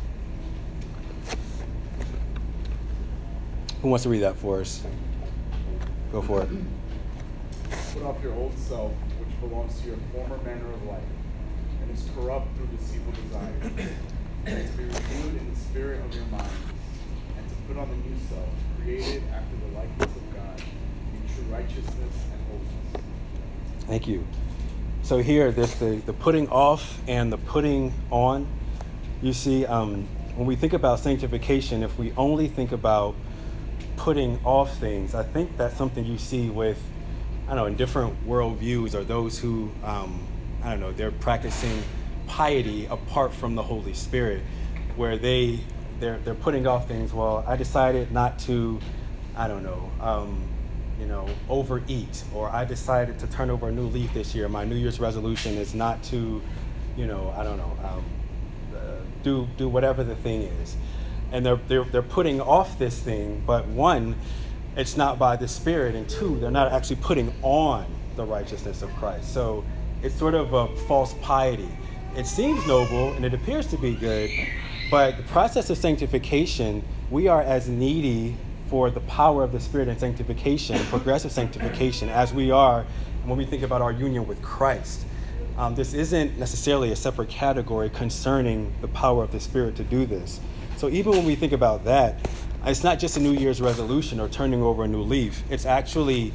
Who 3.85 3.91
wants 3.91 4.01
to 4.01 4.09
read 4.09 4.23
that 4.23 4.35
for 4.35 4.61
us? 4.61 4.81
Go 6.11 6.19
for 6.19 6.41
it. 6.41 6.49
Put 7.93 8.01
off 8.01 8.17
your 8.23 8.33
old 8.33 8.57
self, 8.57 8.91
which 9.19 9.39
belongs 9.39 9.79
to 9.81 9.89
your 9.89 9.97
former 10.11 10.37
manner 10.43 10.73
of 10.73 10.83
life, 10.85 11.03
and 11.83 11.91
is 11.91 12.09
corrupt 12.15 12.47
through 12.57 12.65
deceitful 12.75 13.13
desires, 13.13 13.63
and 14.47 14.71
to 14.71 14.73
be 14.75 14.85
renewed 14.85 15.39
in 15.39 15.53
the 15.53 15.59
spirit 15.59 16.03
of 16.03 16.15
your 16.15 16.25
mind, 16.25 16.49
and 17.37 17.47
to 17.47 17.55
put 17.67 17.77
on 17.77 17.87
the 17.87 18.09
new 18.09 18.17
self, 18.27 18.49
created 18.81 19.21
after 19.31 19.55
the 19.55 19.77
likeness 19.77 20.15
of 20.15 20.33
God, 20.33 20.63
in 21.13 21.35
true 21.35 21.53
righteousness 21.53 22.15
and 22.33 22.41
holiness. 22.47 23.05
Thank 23.81 24.07
you. 24.07 24.25
So 25.03 25.19
here, 25.19 25.51
there's 25.51 25.75
the, 25.75 26.01
the 26.07 26.13
putting 26.13 26.49
off 26.49 26.99
and 27.07 27.31
the 27.31 27.37
putting 27.37 27.93
on. 28.09 28.47
You 29.21 29.33
see, 29.33 29.63
um, 29.67 30.07
when 30.35 30.47
we 30.47 30.55
think 30.55 30.73
about 30.73 31.01
sanctification, 31.01 31.83
if 31.83 31.99
we 31.99 32.13
only 32.17 32.47
think 32.47 32.71
about 32.71 33.13
putting 33.97 34.39
off 34.43 34.77
things, 34.77 35.15
I 35.15 35.23
think 35.23 35.57
that's 35.57 35.75
something 35.75 36.05
you 36.05 36.17
see 36.17 36.49
with, 36.49 36.81
I 37.45 37.49
don't 37.49 37.57
know, 37.57 37.65
in 37.65 37.75
different 37.75 38.27
worldviews 38.27 38.93
or 38.93 39.03
those 39.03 39.39
who, 39.39 39.71
um, 39.83 40.25
I 40.63 40.71
don't 40.71 40.79
know, 40.79 40.91
they're 40.91 41.11
practicing 41.11 41.83
piety 42.27 42.87
apart 42.87 43.33
from 43.33 43.55
the 43.55 43.63
Holy 43.63 43.93
Spirit, 43.93 44.41
where 44.95 45.17
they 45.17 45.59
they're 45.99 46.19
they're 46.25 46.33
putting 46.35 46.67
off 46.67 46.87
things. 46.87 47.13
Well, 47.13 47.43
I 47.47 47.55
decided 47.55 48.11
not 48.11 48.39
to, 48.39 48.79
I 49.35 49.47
don't 49.47 49.63
know, 49.63 49.91
um, 50.01 50.43
you 50.99 51.05
know, 51.05 51.27
overeat, 51.49 52.23
or 52.33 52.49
I 52.49 52.65
decided 52.65 53.19
to 53.19 53.27
turn 53.27 53.49
over 53.49 53.69
a 53.69 53.71
new 53.71 53.87
leaf 53.87 54.13
this 54.13 54.33
year. 54.33 54.49
My 54.49 54.65
New 54.65 54.75
Year's 54.75 54.99
resolution 54.99 55.55
is 55.55 55.73
not 55.75 56.01
to, 56.05 56.41
you 56.97 57.07
know, 57.07 57.33
I 57.37 57.43
don't 57.43 57.57
know, 57.57 57.77
um, 57.83 58.05
uh, 58.75 58.79
do 59.23 59.47
do 59.57 59.69
whatever 59.69 60.03
the 60.03 60.15
thing 60.15 60.43
is, 60.43 60.75
and 61.35 61.45
they're 61.45 61.59
they're 61.67 61.83
they're 61.83 62.01
putting 62.01 62.39
off 62.39 62.79
this 62.79 62.99
thing. 62.99 63.43
But 63.45 63.67
one, 63.67 64.15
it's 64.77 64.95
not 64.95 65.19
by 65.19 65.35
the 65.35 65.47
Spirit, 65.47 65.93
and 65.93 66.07
two, 66.09 66.39
they're 66.39 66.49
not 66.49 66.71
actually 66.71 66.95
putting 66.97 67.33
on 67.41 67.85
the 68.15 68.23
righteousness 68.23 68.81
of 68.81 68.89
Christ. 68.95 69.33
So 69.33 69.63
it's 70.01 70.15
sort 70.15 70.33
of 70.33 70.53
a 70.53 70.67
false 70.87 71.13
piety. 71.21 71.69
It 72.15 72.25
seems 72.25 72.65
noble 72.65 73.11
and 73.13 73.25
it 73.25 73.33
appears 73.33 73.67
to 73.67 73.77
be 73.77 73.93
good, 73.93 74.29
but 74.89 75.17
the 75.17 75.23
process 75.23 75.69
of 75.69 75.77
sanctification, 75.77 76.81
we 77.11 77.27
are 77.27 77.41
as 77.41 77.67
needy 77.67 78.37
for 78.69 78.89
the 78.89 79.01
power 79.01 79.43
of 79.43 79.51
the 79.51 79.59
Spirit 79.59 79.89
and 79.89 79.99
sanctification, 79.99 80.79
progressive 80.85 81.33
sanctification, 81.33 82.07
as 82.07 82.33
we 82.33 82.51
are 82.51 82.85
when 83.25 83.37
we 83.37 83.45
think 83.45 83.63
about 83.63 83.81
our 83.81 83.91
union 83.91 84.25
with 84.25 84.41
Christ. 84.41 85.05
Um, 85.57 85.75
this 85.75 85.93
isn't 85.93 86.37
necessarily 86.37 86.91
a 86.91 86.95
separate 86.95 87.29
category 87.29 87.89
concerning 87.89 88.73
the 88.79 88.87
power 88.87 89.23
of 89.23 89.31
the 89.33 89.39
Spirit 89.41 89.75
to 89.75 89.83
do 89.83 90.05
this. 90.05 90.39
So 90.77 90.89
even 90.89 91.13
when 91.13 91.25
we 91.25 91.35
think 91.35 91.53
about 91.53 91.85
that, 91.85 92.27
it's 92.65 92.83
not 92.83 92.99
just 92.99 93.15
a 93.15 93.19
New 93.21 93.31
Year's 93.31 93.61
resolution 93.61 94.19
or 94.19 94.27
turning 94.27 94.61
over 94.61 94.83
a 94.83 94.87
new 94.87 95.03
leaf. 95.03 95.41
It's 95.49 95.65
actually 95.65 96.33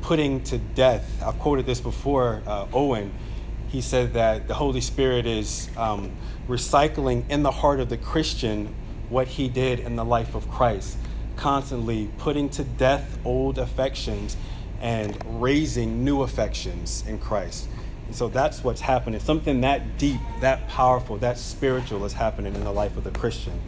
putting 0.00 0.42
to 0.44 0.58
death. 0.58 1.22
I've 1.22 1.38
quoted 1.38 1.66
this 1.66 1.80
before, 1.80 2.42
uh, 2.46 2.66
Owen. 2.72 3.12
He 3.68 3.82
said 3.82 4.14
that 4.14 4.48
the 4.48 4.54
Holy 4.54 4.80
Spirit 4.80 5.26
is 5.26 5.68
um, 5.76 6.12
recycling 6.48 7.28
in 7.28 7.42
the 7.42 7.50
heart 7.50 7.80
of 7.80 7.90
the 7.90 7.98
Christian 7.98 8.74
what 9.10 9.28
he 9.28 9.48
did 9.48 9.80
in 9.80 9.96
the 9.96 10.04
life 10.04 10.34
of 10.34 10.48
Christ, 10.50 10.96
constantly 11.36 12.10
putting 12.16 12.48
to 12.50 12.64
death 12.64 13.18
old 13.24 13.58
affections 13.58 14.36
and 14.80 15.16
raising 15.40 16.02
new 16.02 16.22
affections 16.22 17.04
in 17.06 17.18
Christ. 17.18 17.68
So 18.12 18.28
that's 18.28 18.62
what's 18.62 18.80
happening. 18.80 19.20
Something 19.20 19.60
that 19.62 19.98
deep, 19.98 20.20
that 20.40 20.68
powerful, 20.68 21.16
that 21.18 21.38
spiritual 21.38 22.04
is 22.04 22.12
happening 22.12 22.54
in 22.54 22.64
the 22.64 22.72
life 22.72 22.96
of 22.96 23.04
the 23.04 23.10
Christian, 23.10 23.60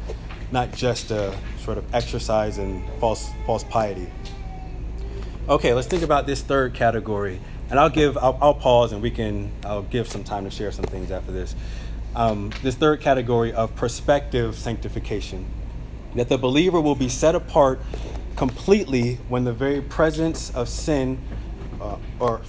not 0.53 0.73
just 0.73 1.11
a 1.11 1.37
sort 1.61 1.79
of 1.79 1.95
exercise 1.95 2.59
in 2.59 2.85
false, 3.01 3.31
false 3.47 3.65
piety. 3.65 4.11
Okay, 5.49 5.75
let's 5.75 5.87
think 5.87 6.03
about 6.03 6.27
this 6.27 6.41
third 6.41 6.75
category. 6.75 7.41
And 7.71 7.79
I'll 7.79 7.91
give, 7.91 8.17
I'll, 8.17 8.39
I'll, 8.41 8.55
pause 8.55 8.93
and 8.93 9.03
we 9.03 9.11
can, 9.11 9.51
I'll 9.65 9.83
give 9.83 10.09
some 10.09 10.25
time 10.25 10.45
to 10.45 10.51
share 10.51 10.73
some 10.73 10.85
things 10.85 11.11
after 11.11 11.33
this. 11.33 11.55
Um, 12.15 12.53
this 12.63 12.75
third 12.75 13.01
category 13.01 13.53
of 13.53 13.75
prospective 13.75 14.57
sanctification. 14.57 15.47
That 16.15 16.29
the 16.29 16.39
believer 16.39 16.81
will 16.81 16.95
be 16.95 17.09
set 17.09 17.35
apart 17.35 17.81
completely 18.37 19.17
when 19.29 19.45
the 19.45 19.53
very 19.53 19.81
presence 19.81 20.51
of 20.55 20.69
sin, 20.69 21.19
uh, 21.81 21.97
or 22.21 22.41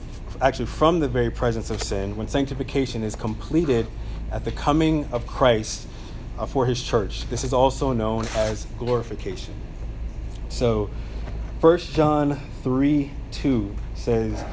actually 0.41 0.65
from 0.65 0.99
the 0.99 1.07
very 1.07 1.29
presence 1.29 1.69
of 1.69 1.81
sin, 1.81 2.15
when 2.15 2.27
sanctification 2.27 3.03
is 3.03 3.15
completed 3.15 3.87
at 4.31 4.43
the 4.43 4.51
coming 4.51 5.05
of 5.11 5.25
Christ 5.27 5.87
uh, 6.37 6.45
for 6.45 6.65
his 6.65 6.81
church. 6.81 7.27
This 7.29 7.43
is 7.43 7.53
also 7.53 7.93
known 7.93 8.25
as 8.35 8.65
glorification. 8.77 9.53
So, 10.49 10.89
1 11.61 11.77
John 11.79 12.39
3 12.63 13.11
2 13.31 13.75
says, 13.95 14.43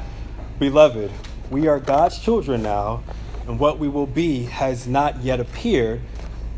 Beloved, 0.59 1.11
we 1.49 1.67
are 1.67 1.79
God's 1.79 2.19
children 2.19 2.63
now, 2.63 3.03
and 3.47 3.59
what 3.59 3.79
we 3.79 3.87
will 3.87 4.07
be 4.07 4.43
has 4.43 4.87
not 4.87 5.21
yet 5.21 5.39
appeared, 5.39 6.01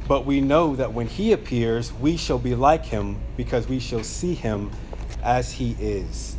but 0.08 0.26
we 0.26 0.42
know 0.42 0.76
that 0.76 0.94
when 0.94 1.08
he 1.08 1.32
appears, 1.32 1.92
we 1.94 2.16
shall 2.18 2.38
be 2.38 2.56
like 2.56 2.86
him 2.86 3.20
because 3.36 3.68
we 3.68 3.80
shall 3.80 4.04
see 4.04 4.36
him 4.36 4.72
as 5.24 5.52
he 5.54 5.76
is. 5.80 6.36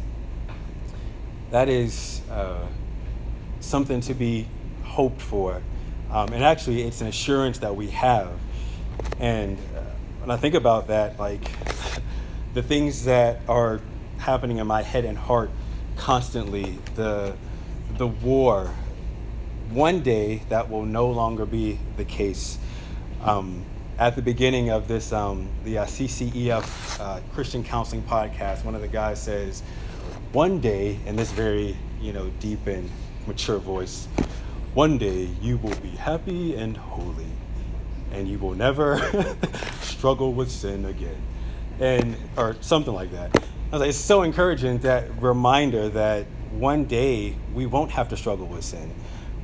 That 1.51 1.69
is 1.69 2.21
uh, 2.31 2.67
something 3.61 4.01
to 4.03 4.15
be 4.15 4.49
hoped 4.83 5.23
for. 5.23 5.63
Um, 6.11 6.33
and 6.33 6.45
actually, 6.45 6.83
it's 6.83 7.01
an 7.01 7.07
assurance 7.09 7.59
that 7.59 7.75
we 7.75 7.89
have. 7.89 8.31
And 9.19 9.59
uh, 9.77 9.81
when 10.21 10.31
I 10.31 10.37
think 10.37 10.55
about 10.55 10.89
that, 10.89 11.19
like 11.19 11.51
the 12.55 12.63
things 12.63 13.05
that 13.05 13.41
are 13.49 13.81
happening 14.19 14.59
in 14.59 14.67
my 14.67 14.83
head 14.83 15.05
and 15.05 15.17
heart 15.17 15.51
constantly. 15.97 16.79
The, 16.95 17.37
the 17.97 18.07
war. 18.07 18.71
One 19.71 20.03
day 20.03 20.43
that 20.49 20.71
will 20.71 20.85
no 20.85 21.11
longer 21.11 21.45
be 21.45 21.79
the 21.97 22.05
case. 22.05 22.59
Um, 23.23 23.65
at 23.99 24.15
the 24.15 24.23
beginning 24.23 24.71
of 24.71 24.89
this, 24.89 25.13
um, 25.13 25.49
the 25.65 25.79
uh, 25.79 25.87
CCEF 25.87 27.01
uh, 27.01 27.21
Christian 27.33 27.65
Counseling 27.65 28.03
Podcast, 28.03 28.65
one 28.65 28.75
of 28.75 28.83
the 28.83 28.89
guys 28.89 29.21
says, 29.21 29.63
"One 30.33 30.61
day," 30.61 30.99
in 31.07 31.17
this 31.17 31.33
very 31.33 31.77
you 32.01 32.13
know 32.13 32.31
deep 32.41 32.67
and 32.67 32.91
mature 33.27 33.59
voice, 33.59 34.09
"One 34.75 34.99
day 34.99 35.29
you 35.41 35.57
will 35.59 35.77
be 35.77 35.91
happy 35.91 36.55
and 36.55 36.77
holy, 36.77 37.33
and 38.13 38.29
you 38.29 38.39
will 38.39 38.55
never 38.55 39.01
struggle 39.81 40.33
with 40.33 40.51
sin 40.51 40.85
again," 40.85 41.23
and 41.81 42.17
or 42.37 42.57
something 42.61 42.95
like 42.95 43.13
that. 43.13 43.31
I 43.37 43.41
was 43.73 43.81
like, 43.81 43.89
it's 43.91 43.99
so 43.99 44.23
encouraging 44.23 44.79
that 44.79 45.21
reminder 45.21 45.89
that 45.89 46.27
one 46.53 46.85
day 46.85 47.37
we 47.53 47.67
won't 47.67 47.91
have 47.91 48.09
to 48.11 48.17
struggle 48.17 48.47
with 48.47 48.65
sin. 48.65 48.93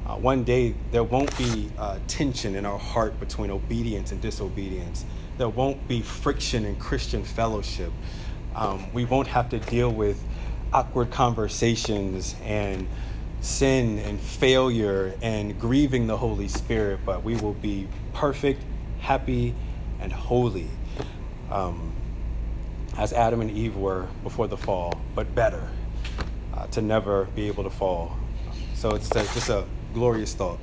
Uh, 0.06 0.16
one 0.16 0.44
day 0.44 0.74
there 0.90 1.04
won't 1.04 1.36
be 1.36 1.70
uh, 1.78 1.98
tension 2.06 2.54
in 2.54 2.64
our 2.64 2.78
heart 2.78 3.18
between 3.20 3.50
obedience 3.50 4.12
and 4.12 4.20
disobedience. 4.20 5.04
There 5.38 5.48
won't 5.48 5.86
be 5.88 6.02
friction 6.02 6.64
in 6.64 6.76
Christian 6.76 7.24
fellowship. 7.24 7.92
Um, 8.54 8.92
we 8.92 9.04
won't 9.04 9.28
have 9.28 9.48
to 9.50 9.58
deal 9.58 9.90
with 9.90 10.22
awkward 10.72 11.10
conversations 11.10 12.34
and 12.44 12.86
sin 13.40 13.98
and 13.98 14.20
failure 14.20 15.14
and 15.20 15.58
grieving 15.58 16.06
the 16.06 16.16
Holy 16.16 16.48
Spirit, 16.48 17.00
but 17.04 17.22
we 17.22 17.36
will 17.36 17.54
be 17.54 17.88
perfect, 18.14 18.62
happy, 19.00 19.54
and 20.00 20.12
holy. 20.12 20.68
Um, 21.50 21.92
as 22.96 23.12
Adam 23.12 23.40
and 23.40 23.50
Eve 23.50 23.76
were 23.76 24.06
before 24.22 24.48
the 24.48 24.56
fall, 24.56 25.00
but 25.14 25.34
better 25.34 25.68
uh, 26.54 26.66
to 26.68 26.82
never 26.82 27.24
be 27.34 27.46
able 27.48 27.64
to 27.64 27.70
fall. 27.70 28.16
So 28.74 28.90
it's 28.94 29.10
a, 29.10 29.22
just 29.34 29.48
a 29.48 29.64
glorious 29.94 30.34
thought. 30.34 30.58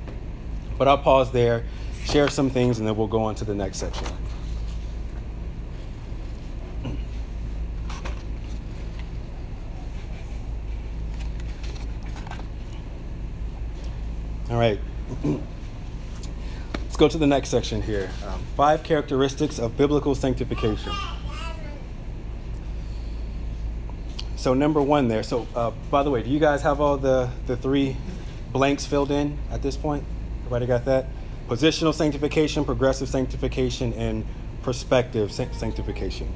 But 0.78 0.88
I'll 0.88 0.98
pause 0.98 1.30
there, 1.30 1.64
share 2.04 2.28
some 2.28 2.50
things, 2.50 2.78
and 2.78 2.88
then 2.88 2.96
we'll 2.96 3.06
go 3.06 3.22
on 3.22 3.34
to 3.36 3.44
the 3.44 3.54
next 3.54 3.78
section. 3.78 4.06
Right. 14.60 14.78
Let's 16.84 16.96
go 16.96 17.08
to 17.08 17.16
the 17.16 17.26
next 17.26 17.48
section 17.48 17.80
here. 17.80 18.10
Um, 18.26 18.42
five 18.56 18.82
characteristics 18.82 19.58
of 19.58 19.76
biblical 19.76 20.14
sanctification. 20.14 20.92
So 24.36 24.52
number 24.54 24.82
one 24.82 25.08
there. 25.08 25.22
So 25.22 25.46
uh, 25.54 25.70
by 25.90 26.02
the 26.02 26.10
way, 26.10 26.22
do 26.22 26.30
you 26.30 26.38
guys 26.38 26.62
have 26.62 26.80
all 26.80 26.98
the 26.98 27.30
the 27.46 27.56
three 27.56 27.96
blanks 28.52 28.84
filled 28.84 29.10
in 29.10 29.38
at 29.50 29.62
this 29.62 29.76
point? 29.76 30.04
Everybody 30.40 30.66
got 30.66 30.84
that? 30.84 31.06
Positional 31.48 31.94
sanctification, 31.94 32.64
progressive 32.64 33.08
sanctification, 33.08 33.94
and 33.94 34.26
prospective 34.62 35.32
sanctification. 35.32 36.28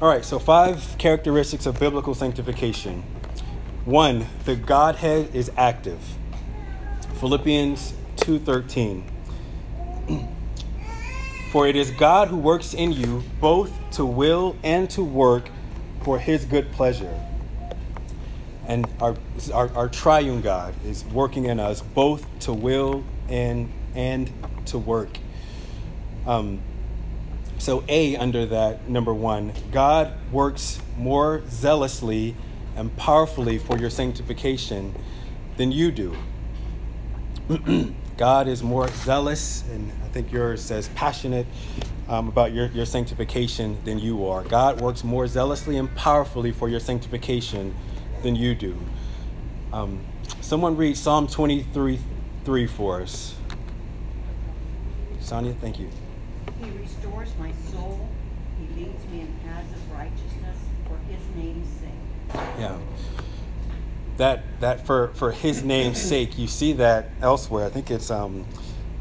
All 0.00 0.08
right. 0.08 0.24
So 0.24 0.38
five 0.38 0.96
characteristics 0.96 1.66
of 1.66 1.78
biblical 1.78 2.14
sanctification. 2.14 3.02
One, 3.84 4.26
the 4.44 4.56
Godhead 4.56 5.34
is 5.34 5.50
active. 5.56 6.00
Philippians 7.20 7.92
two 8.16 8.38
thirteen. 8.38 9.04
For 11.52 11.66
it 11.66 11.76
is 11.76 11.90
God 11.90 12.28
who 12.28 12.36
works 12.36 12.72
in 12.72 12.92
you 12.92 13.22
both 13.40 13.72
to 13.92 14.06
will 14.06 14.56
and 14.62 14.88
to 14.90 15.04
work 15.04 15.50
for 16.02 16.18
his 16.18 16.44
good 16.44 16.72
pleasure. 16.72 17.12
And 18.66 18.86
our, 19.00 19.16
our, 19.52 19.68
our, 19.74 19.88
triune 19.88 20.40
God 20.40 20.74
is 20.86 21.04
working 21.06 21.46
in 21.46 21.60
us 21.60 21.82
both 21.82 22.24
to 22.40 22.52
will 22.52 23.04
and, 23.28 23.70
and 23.94 24.32
to 24.66 24.78
work. 24.78 25.18
Um, 26.26 26.60
so, 27.58 27.84
A 27.88 28.16
under 28.16 28.46
that, 28.46 28.88
number 28.88 29.12
one, 29.12 29.52
God 29.72 30.14
works 30.30 30.80
more 30.96 31.42
zealously 31.48 32.36
and 32.76 32.96
powerfully 32.96 33.58
for 33.58 33.76
your 33.76 33.90
sanctification 33.90 34.94
than 35.56 35.72
you 35.72 35.90
do. 35.90 36.16
God 38.16 38.48
is 38.48 38.62
more 38.62 38.88
zealous, 38.88 39.64
and 39.70 39.90
I 40.04 40.08
think 40.08 40.30
yours 40.30 40.62
says 40.62 40.88
passionate 40.94 41.46
um, 42.08 42.28
about 42.28 42.52
your, 42.52 42.66
your 42.66 42.84
sanctification 42.84 43.78
than 43.84 43.98
you 43.98 44.26
are. 44.26 44.42
God 44.44 44.80
works 44.80 45.04
more 45.04 45.26
zealously 45.26 45.76
and 45.76 45.94
powerfully 45.94 46.52
for 46.52 46.68
your 46.68 46.80
sanctification 46.80 47.74
than 48.22 48.36
you 48.36 48.54
do. 48.54 48.76
Um, 49.72 50.00
someone 50.40 50.76
read 50.76 50.96
Psalm 50.96 51.26
23 51.28 51.98
3 52.44 52.66
for 52.66 53.02
us. 53.02 53.36
Sonia, 55.20 55.54
thank 55.60 55.78
you. 55.78 55.88
He 56.62 56.70
restores 56.70 57.30
my 57.38 57.52
soul. 57.70 58.08
He 58.58 58.84
leads 58.84 59.04
me 59.06 59.20
in 59.20 59.34
paths 59.44 59.72
of 59.72 59.92
righteousness 59.92 60.58
for 60.88 60.98
his 61.10 61.20
name's 61.36 61.68
sake. 61.78 61.90
Yeah. 62.58 62.76
That 64.20 64.42
that 64.60 64.84
for 64.86 65.08
for 65.14 65.32
his 65.32 65.64
name's 65.64 65.98
sake, 65.98 66.36
you 66.38 66.46
see 66.46 66.74
that 66.74 67.08
elsewhere. 67.22 67.64
I 67.64 67.70
think 67.70 67.90
it's 67.90 68.10
um, 68.10 68.44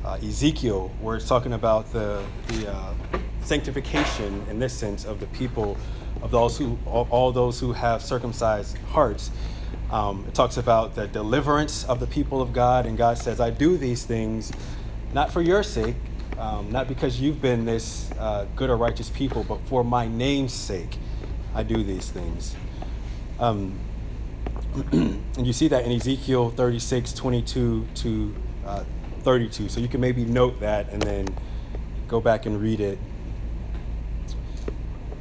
uh, 0.06 0.18
Ezekiel 0.24 0.94
where 1.02 1.18
it's 1.18 1.28
talking 1.28 1.52
about 1.52 1.92
the 1.92 2.24
the 2.48 2.72
uh, 2.72 2.94
sanctification 3.42 4.46
in 4.50 4.60
this 4.60 4.72
sense 4.72 5.04
of 5.04 5.20
the 5.20 5.26
people 5.26 5.76
of 6.22 6.32
those 6.32 6.58
who 6.58 6.80
all, 6.86 7.06
all 7.10 7.34
those 7.34 7.60
who 7.60 7.74
have 7.74 8.02
circumcised 8.02 8.78
hearts. 8.94 9.30
Um, 9.92 10.24
it 10.26 10.34
talks 10.34 10.56
about 10.56 10.96
the 10.96 11.08
deliverance 11.08 11.84
of 11.84 12.00
the 12.00 12.08
people 12.08 12.42
of 12.42 12.54
God, 12.54 12.86
and 12.86 12.98
God 12.98 13.18
says, 13.18 13.42
"I 13.42 13.50
do 13.50 13.76
these 13.76 14.06
things 14.06 14.54
not 15.14 15.34
for 15.34 15.42
your 15.42 15.64
sake, 15.64 15.96
um, 16.38 16.72
not 16.72 16.88
because 16.88 17.20
you've 17.20 17.42
been 17.42 17.66
this 17.66 18.10
uh, 18.18 18.46
good 18.56 18.70
or 18.70 18.78
righteous 18.78 19.10
people, 19.10 19.44
but 19.44 19.60
for 19.68 19.84
my 19.84 20.08
name's 20.08 20.54
sake, 20.54 20.98
I 21.54 21.64
do 21.64 21.84
these 21.84 22.10
things." 22.10 22.56
Um, 23.38 23.78
and 24.92 25.46
you 25.46 25.54
see 25.54 25.68
that 25.70 25.86
in 25.86 25.92
Ezekiel 25.92 26.50
36, 26.52 27.14
22 27.14 27.88
to 27.96 28.36
uh, 28.66 28.84
32. 29.22 29.70
So 29.70 29.80
you 29.80 29.88
can 29.88 30.02
maybe 30.02 30.26
note 30.26 30.60
that 30.60 30.90
and 30.92 31.02
then 31.02 31.28
go 32.08 32.20
back 32.22 32.46
and 32.46 32.62
read 32.62 32.80
it. 32.80 32.98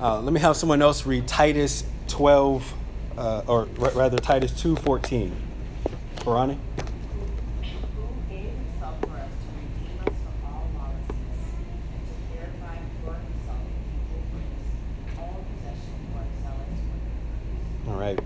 Uh, 0.00 0.20
let 0.20 0.32
me 0.32 0.40
have 0.40 0.56
someone 0.56 0.80
else 0.80 1.04
read 1.06 1.26
Titus 1.26 1.84
12, 2.06 2.74
uh, 3.16 3.42
or 3.48 3.68
r- 3.80 3.90
rather 3.90 4.16
Titus 4.18 4.52
2, 4.60 4.76
14. 4.76 5.34
Barani? 6.18 6.56
Who 6.56 8.06
gave 8.30 8.50
himself 8.50 9.00
for 9.00 9.16
us 9.16 9.32
to 9.32 9.48
redeem 9.56 9.98
us 10.06 10.14
from 10.22 10.34
all 10.46 10.70
lawlessness 10.76 11.40
and 11.90 12.06
to 12.06 12.14
purify 12.30 12.76
for 13.02 13.14
himself 13.14 13.58
a 13.58 13.82
people 13.96 14.22
for 14.30 14.38
his 14.38 15.18
own 15.18 15.44
possession 15.50 15.94
who 16.06 16.18
are 16.18 16.30
zealous 16.42 16.78
for 16.86 16.98
good. 17.88 17.92
All 17.92 17.98
right. 17.98 18.20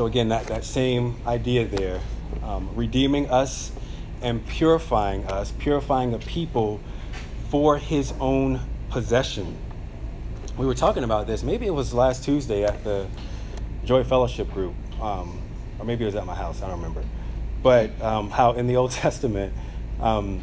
So 0.00 0.06
again, 0.06 0.28
that, 0.28 0.46
that 0.46 0.64
same 0.64 1.14
idea 1.26 1.66
there, 1.66 2.00
um, 2.42 2.70
redeeming 2.74 3.28
us 3.28 3.70
and 4.22 4.42
purifying 4.46 5.26
us, 5.26 5.52
purifying 5.58 6.14
a 6.14 6.18
people 6.18 6.80
for 7.50 7.76
his 7.76 8.14
own 8.18 8.60
possession. 8.88 9.58
We 10.56 10.64
were 10.64 10.72
talking 10.72 11.04
about 11.04 11.26
this. 11.26 11.42
Maybe 11.42 11.66
it 11.66 11.74
was 11.74 11.92
last 11.92 12.24
Tuesday 12.24 12.64
at 12.64 12.82
the 12.82 13.08
Joy 13.84 14.02
Fellowship 14.02 14.50
group, 14.54 14.72
um, 15.02 15.38
or 15.78 15.84
maybe 15.84 16.04
it 16.04 16.06
was 16.06 16.14
at 16.14 16.24
my 16.24 16.34
house. 16.34 16.62
I 16.62 16.68
don't 16.68 16.78
remember. 16.78 17.04
But 17.62 18.00
um, 18.00 18.30
how 18.30 18.52
in 18.52 18.66
the 18.66 18.76
Old 18.76 18.92
Testament, 19.02 19.52
um, 20.00 20.40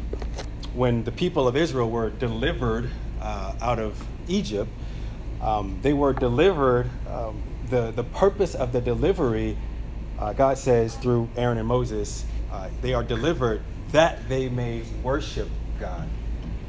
when 0.72 1.02
the 1.02 1.10
people 1.10 1.48
of 1.48 1.56
Israel 1.56 1.90
were 1.90 2.10
delivered 2.10 2.90
uh, 3.20 3.54
out 3.60 3.80
of 3.80 4.00
Egypt, 4.28 4.70
um, 5.42 5.80
they 5.82 5.94
were 5.94 6.12
delivered. 6.12 6.88
The, 7.70 7.90
the 7.90 8.04
purpose 8.04 8.54
of 8.54 8.72
the 8.72 8.80
delivery, 8.80 9.56
uh, 10.18 10.32
God 10.32 10.58
says 10.58 10.94
through 10.96 11.28
Aaron 11.36 11.58
and 11.58 11.68
Moses, 11.68 12.24
uh, 12.50 12.68
they 12.80 12.94
are 12.94 13.02
delivered 13.02 13.62
that 13.92 14.28
they 14.28 14.48
may 14.48 14.82
worship 15.02 15.48
God. 15.78 16.08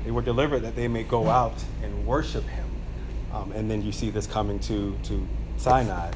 They 0.03 0.12
were 0.12 0.21
delivered 0.21 0.62
that 0.63 0.75
they 0.75 0.88
may 0.88 1.03
go 1.03 1.27
out 1.27 1.53
and 1.83 2.05
worship 2.05 2.43
Him. 2.45 2.65
Um, 3.33 3.51
and 3.51 3.69
then 3.69 3.81
you 3.81 3.91
see 3.91 4.09
this 4.09 4.27
coming 4.27 4.59
to, 4.62 4.97
to 5.03 5.27
Sinai 5.57 6.12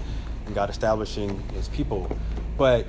and 0.45 0.55
God 0.55 0.69
establishing 0.69 1.41
His 1.53 1.67
people. 1.69 2.09
But 2.57 2.87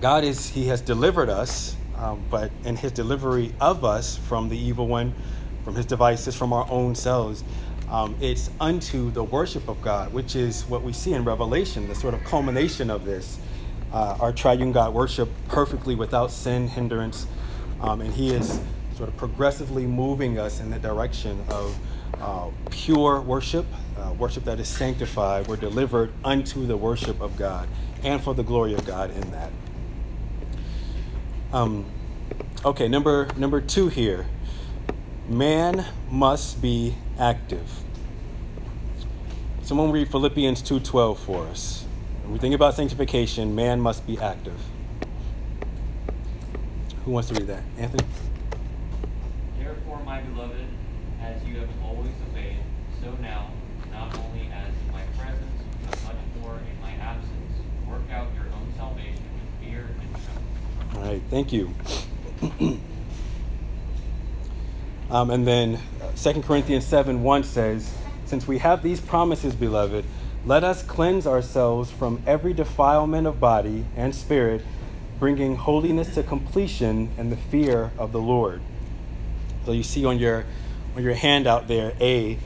God 0.00 0.24
is, 0.24 0.48
He 0.48 0.66
has 0.68 0.80
delivered 0.80 1.28
us, 1.28 1.76
um, 1.96 2.22
but 2.30 2.50
in 2.64 2.76
His 2.76 2.92
delivery 2.92 3.54
of 3.60 3.84
us 3.84 4.16
from 4.16 4.48
the 4.48 4.58
evil 4.58 4.86
one, 4.86 5.14
from 5.64 5.74
His 5.74 5.86
devices, 5.86 6.34
from 6.34 6.52
our 6.52 6.66
own 6.70 6.94
selves, 6.94 7.44
um, 7.90 8.16
it's 8.20 8.50
unto 8.60 9.10
the 9.10 9.24
worship 9.24 9.68
of 9.68 9.82
God, 9.82 10.12
which 10.12 10.36
is 10.36 10.64
what 10.66 10.82
we 10.82 10.92
see 10.92 11.12
in 11.12 11.24
Revelation, 11.24 11.88
the 11.88 11.94
sort 11.94 12.14
of 12.14 12.22
culmination 12.24 12.88
of 12.88 13.04
this. 13.04 13.38
Uh, 13.92 14.16
our 14.20 14.32
triune 14.32 14.70
God 14.70 14.94
worship 14.94 15.28
perfectly 15.48 15.96
without 15.96 16.30
sin, 16.30 16.68
hindrance, 16.68 17.26
um, 17.80 18.00
and 18.00 18.14
He 18.14 18.30
is 18.30 18.60
sort 18.96 19.08
of 19.08 19.16
progressively 19.16 19.86
moving 19.86 20.38
us 20.38 20.60
in 20.60 20.70
the 20.70 20.78
direction 20.78 21.44
of 21.48 21.76
uh, 22.20 22.48
pure 22.70 23.20
worship, 23.20 23.66
uh, 23.98 24.12
worship 24.18 24.44
that 24.44 24.60
is 24.60 24.68
sanctified. 24.68 25.48
We're 25.48 25.56
delivered 25.56 26.12
unto 26.24 26.66
the 26.66 26.76
worship 26.76 27.20
of 27.20 27.36
God 27.36 27.68
and 28.04 28.22
for 28.22 28.34
the 28.34 28.44
glory 28.44 28.74
of 28.74 28.86
God 28.86 29.10
in 29.10 29.30
that. 29.32 29.50
Um, 31.52 31.84
okay, 32.64 32.86
number 32.86 33.28
number 33.36 33.60
two 33.60 33.88
here. 33.88 34.26
Man 35.30 35.86
must 36.10 36.60
be 36.60 36.96
active. 37.16 37.84
Someone 39.62 39.92
read 39.92 40.08
Philippians 40.08 40.60
2:12 40.60 41.20
for 41.20 41.46
us. 41.46 41.84
When 42.24 42.32
we 42.32 42.40
think 42.40 42.52
about 42.52 42.74
sanctification, 42.74 43.54
man 43.54 43.80
must 43.80 44.04
be 44.08 44.18
active. 44.18 44.60
Who 47.04 47.12
wants 47.12 47.28
to 47.28 47.36
read 47.36 47.46
that? 47.46 47.62
Anthony? 47.78 48.02
Therefore, 49.56 50.00
my 50.04 50.20
beloved, 50.20 50.66
as 51.22 51.44
you 51.44 51.60
have 51.60 51.68
always 51.84 52.10
obeyed, 52.28 52.56
so 53.00 53.12
now, 53.22 53.50
not 53.92 54.12
only 54.18 54.50
as 54.52 54.74
in 54.84 54.92
my 54.92 55.04
presence, 55.16 55.62
but 55.88 56.02
much 56.06 56.42
more 56.42 56.56
in 56.56 56.82
my 56.82 56.90
absence, 56.90 57.54
work 57.88 58.10
out 58.10 58.26
your 58.34 58.46
own 58.46 58.74
salvation 58.76 59.22
with 59.36 59.68
fear 59.68 59.90
and 60.00 60.10
trembling. 60.10 60.96
All 60.96 61.02
right, 61.02 61.22
thank 61.30 61.52
you. 61.52 61.72
um, 65.10 65.30
and 65.30 65.46
then 65.46 65.78
uh, 66.00 66.12
2 66.12 66.42
Corinthians 66.42 66.86
7 66.86 67.22
1 67.22 67.44
says, 67.44 67.92
Since 68.26 68.46
we 68.46 68.58
have 68.58 68.82
these 68.82 69.00
promises, 69.00 69.54
beloved, 69.54 70.04
let 70.46 70.64
us 70.64 70.82
cleanse 70.82 71.26
ourselves 71.26 71.90
from 71.90 72.22
every 72.26 72.54
defilement 72.54 73.26
of 73.26 73.40
body 73.40 73.84
and 73.96 74.14
spirit, 74.14 74.62
bringing 75.18 75.56
holiness 75.56 76.14
to 76.14 76.22
completion 76.22 77.10
in 77.18 77.28
the 77.30 77.36
fear 77.36 77.90
of 77.98 78.12
the 78.12 78.20
Lord. 78.20 78.62
So 79.66 79.72
you 79.72 79.82
see 79.82 80.04
on 80.04 80.18
your 80.18 80.46
on 80.96 81.02
your 81.02 81.14
handout 81.14 81.68
there, 81.68 81.92
A, 82.00 82.38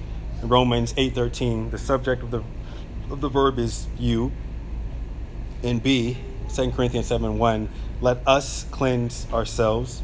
Romans 0.43 0.93
8:13, 0.95 1.71
the 1.71 1.79
subject 1.79 2.23
of 2.23 2.31
the 2.31 2.43
of 3.11 3.21
the 3.21 3.29
verb 3.29 3.59
is 3.59 3.87
you. 3.99 4.33
In 5.63 5.79
B, 5.79 6.19
2 6.55 6.73
Corinthians 6.73 7.07
7 7.07 7.39
1, 7.39 7.69
let 8.01 8.27
us 8.27 8.67
cleanse 8.71 9.27
ourselves. 9.33 10.03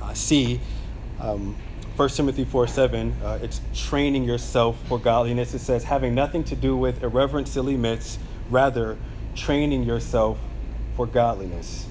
Uh, 0.00 0.14
C, 0.14 0.60
um, 1.20 1.56
1 1.96 2.08
Timothy 2.10 2.44
4 2.44 2.66
7, 2.66 3.12
uh, 3.22 3.38
it's 3.42 3.60
training 3.74 4.24
yourself 4.24 4.78
for 4.86 4.98
godliness. 4.98 5.54
It 5.54 5.60
says, 5.60 5.84
having 5.84 6.14
nothing 6.14 6.44
to 6.44 6.56
do 6.56 6.76
with 6.76 7.02
irreverent, 7.02 7.48
silly 7.48 7.76
myths, 7.76 8.18
rather, 8.50 8.98
training 9.34 9.84
yourself 9.84 10.38
for 10.94 11.06
godliness. 11.06 11.86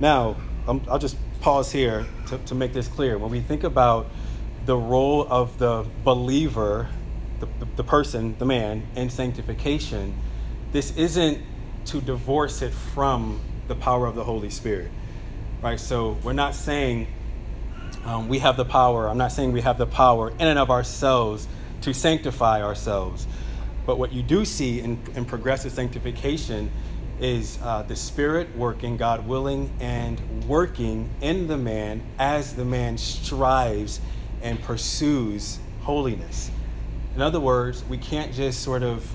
Now, 0.00 0.36
i 0.66 0.72
will 0.72 0.98
just 0.98 1.16
pause 1.40 1.72
here 1.72 2.06
to, 2.28 2.38
to 2.38 2.54
make 2.54 2.72
this 2.72 2.88
clear. 2.88 3.18
When 3.18 3.30
we 3.30 3.40
think 3.40 3.64
about 3.64 4.06
the 4.64 4.76
role 4.76 5.26
of 5.28 5.58
the 5.58 5.86
believer, 6.04 6.88
the, 7.40 7.46
the, 7.58 7.68
the 7.76 7.84
person, 7.84 8.36
the 8.38 8.44
man, 8.44 8.86
in 8.94 9.10
sanctification, 9.10 10.14
this 10.72 10.96
isn't 10.96 11.40
to 11.86 12.00
divorce 12.00 12.62
it 12.62 12.72
from 12.72 13.40
the 13.68 13.74
power 13.74 14.06
of 14.06 14.14
the 14.14 14.24
Holy 14.24 14.50
Spirit, 14.50 14.90
right? 15.62 15.80
So 15.80 16.16
we're 16.22 16.32
not 16.32 16.54
saying 16.54 17.08
um, 18.04 18.28
we 18.28 18.38
have 18.40 18.56
the 18.56 18.64
power. 18.64 19.08
I'm 19.08 19.18
not 19.18 19.32
saying 19.32 19.52
we 19.52 19.60
have 19.60 19.78
the 19.78 19.86
power 19.86 20.30
in 20.30 20.48
and 20.48 20.58
of 20.58 20.70
ourselves 20.70 21.46
to 21.82 21.92
sanctify 21.92 22.62
ourselves. 22.62 23.26
But 23.86 23.98
what 23.98 24.12
you 24.12 24.22
do 24.22 24.44
see 24.44 24.80
in, 24.80 25.00
in 25.14 25.24
progressive 25.24 25.72
sanctification 25.72 26.70
is 27.20 27.58
uh, 27.62 27.82
the 27.82 27.96
Spirit 27.96 28.54
working, 28.56 28.96
God 28.96 29.26
willing, 29.26 29.72
and 29.80 30.20
working 30.48 31.10
in 31.20 31.46
the 31.46 31.56
man 31.56 32.02
as 32.18 32.54
the 32.54 32.64
man 32.64 32.98
strives 32.98 34.00
and 34.42 34.60
pursues 34.62 35.58
holiness. 35.82 36.50
In 37.14 37.22
other 37.22 37.40
words, 37.40 37.84
we 37.84 37.98
can't 37.98 38.32
just 38.32 38.62
sort 38.62 38.82
of 38.82 39.08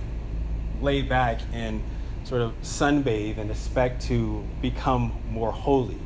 lay 0.82 1.02
back 1.02 1.39
and 1.52 1.82
sort 2.23 2.41
of 2.41 2.54
sunbathe 2.62 3.38
and 3.38 3.50
expect 3.50 4.02
to 4.04 4.45
become 4.62 5.13
more 5.30 5.52
holy, 5.52 5.97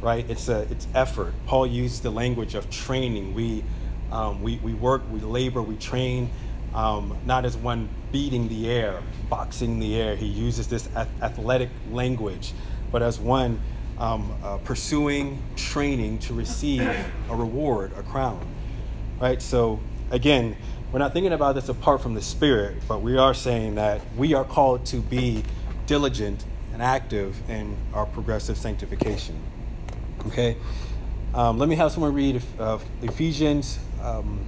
right? 0.00 0.28
It's 0.28 0.48
a 0.48 0.62
it's 0.70 0.86
effort. 0.94 1.34
Paul 1.46 1.66
used 1.66 2.02
the 2.02 2.10
language 2.10 2.54
of 2.54 2.68
training. 2.70 3.34
We 3.34 3.64
um, 4.12 4.42
we 4.42 4.56
we 4.58 4.74
work, 4.74 5.02
we 5.10 5.20
labor, 5.20 5.62
we 5.62 5.76
train, 5.76 6.30
um, 6.74 7.16
not 7.24 7.44
as 7.44 7.56
one 7.56 7.88
beating 8.12 8.48
the 8.48 8.70
air, 8.70 9.02
boxing 9.28 9.78
the 9.78 9.96
air. 9.96 10.16
He 10.16 10.26
uses 10.26 10.68
this 10.68 10.88
athletic 10.96 11.70
language, 11.90 12.52
but 12.92 13.02
as 13.02 13.18
one 13.18 13.60
um, 13.98 14.34
uh, 14.42 14.58
pursuing 14.58 15.42
training 15.56 16.18
to 16.20 16.34
receive 16.34 16.82
a 17.30 17.36
reward, 17.36 17.92
a 17.96 18.02
crown, 18.02 18.46
right? 19.20 19.40
So 19.40 19.80
again, 20.10 20.56
we're 20.92 20.98
not 20.98 21.12
thinking 21.12 21.32
about 21.32 21.54
this 21.54 21.68
apart 21.68 22.00
from 22.00 22.14
the 22.14 22.22
Spirit, 22.22 22.76
but 22.86 23.02
we 23.02 23.16
are 23.16 23.34
saying 23.34 23.74
that 23.74 24.00
we 24.16 24.34
are 24.34 24.44
called 24.44 24.86
to 24.86 25.00
be 25.00 25.42
diligent 25.86 26.44
and 26.72 26.82
active 26.82 27.36
in 27.50 27.76
our 27.92 28.06
progressive 28.06 28.56
sanctification. 28.56 29.40
Okay? 30.26 30.56
Um, 31.34 31.58
let 31.58 31.68
me 31.68 31.76
have 31.76 31.92
someone 31.92 32.14
read 32.14 32.42
uh, 32.58 32.78
Ephesians. 33.02 33.78
Um, 34.02 34.46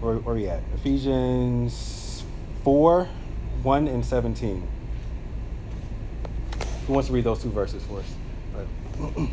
where, 0.00 0.16
where 0.16 0.34
are 0.34 0.38
we 0.38 0.48
at? 0.48 0.62
Ephesians 0.74 2.24
4 2.62 3.08
1 3.62 3.88
and 3.88 4.04
17. 4.04 4.68
Who 6.86 6.92
wants 6.92 7.08
to 7.08 7.14
read 7.14 7.24
those 7.24 7.42
two 7.42 7.50
verses 7.50 7.82
for 7.84 8.00
us? 8.00 8.14
Right. 9.14 9.28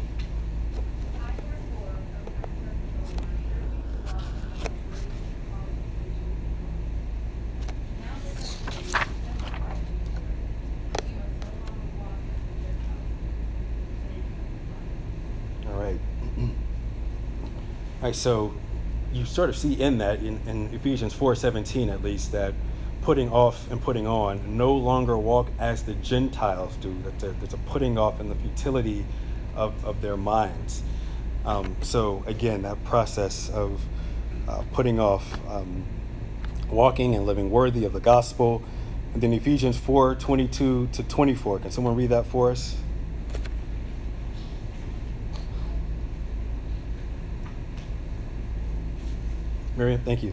All 15.67 15.79
right. 15.79 15.99
All 18.00 18.00
right, 18.11 18.15
so 18.15 18.53
you 19.13 19.25
sort 19.25 19.49
of 19.49 19.55
see 19.57 19.73
in 19.81 19.97
that, 19.99 20.19
in, 20.19 20.39
in 20.45 20.73
Ephesians 20.73 21.13
4.17 21.13 21.91
at 21.91 22.03
least, 22.03 22.33
that 22.33 22.53
putting 23.01 23.31
off 23.31 23.71
and 23.71 23.81
putting 23.81 24.05
on 24.05 24.57
no 24.57 24.73
longer 24.73 25.17
walk 25.17 25.47
as 25.59 25.83
the 25.83 25.93
Gentiles 25.95 26.75
do. 26.81 26.93
That 27.03 27.19
there's 27.39 27.53
a 27.53 27.57
putting 27.57 27.97
off 27.97 28.19
and 28.19 28.29
the 28.29 28.35
futility 28.35 29.05
of, 29.55 29.85
of 29.85 30.01
their 30.01 30.17
minds. 30.17 30.83
Um, 31.45 31.77
so 31.81 32.23
again, 32.27 32.63
that 32.63 32.83
process 32.83 33.49
of 33.49 33.81
uh, 34.47 34.63
putting 34.73 34.99
off 34.99 35.39
um, 35.47 35.85
walking 36.69 37.15
and 37.15 37.25
living 37.25 37.49
worthy 37.49 37.85
of 37.85 37.93
the 37.93 38.01
gospel. 38.01 38.61
And 39.13 39.23
then 39.23 39.31
Ephesians 39.33 39.77
4 39.77 40.15
22 40.15 40.89
to 40.91 41.03
24. 41.03 41.59
Can 41.59 41.71
someone 41.71 41.95
read 41.95 42.09
that 42.09 42.25
for 42.25 42.51
us? 42.51 42.75
Miriam, 49.81 49.99
thank 50.05 50.21
you. 50.21 50.31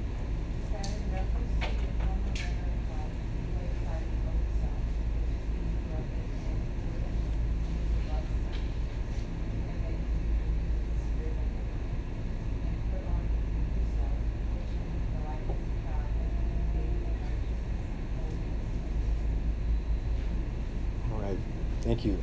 Thank 21.80 22.04
you. 22.04 22.18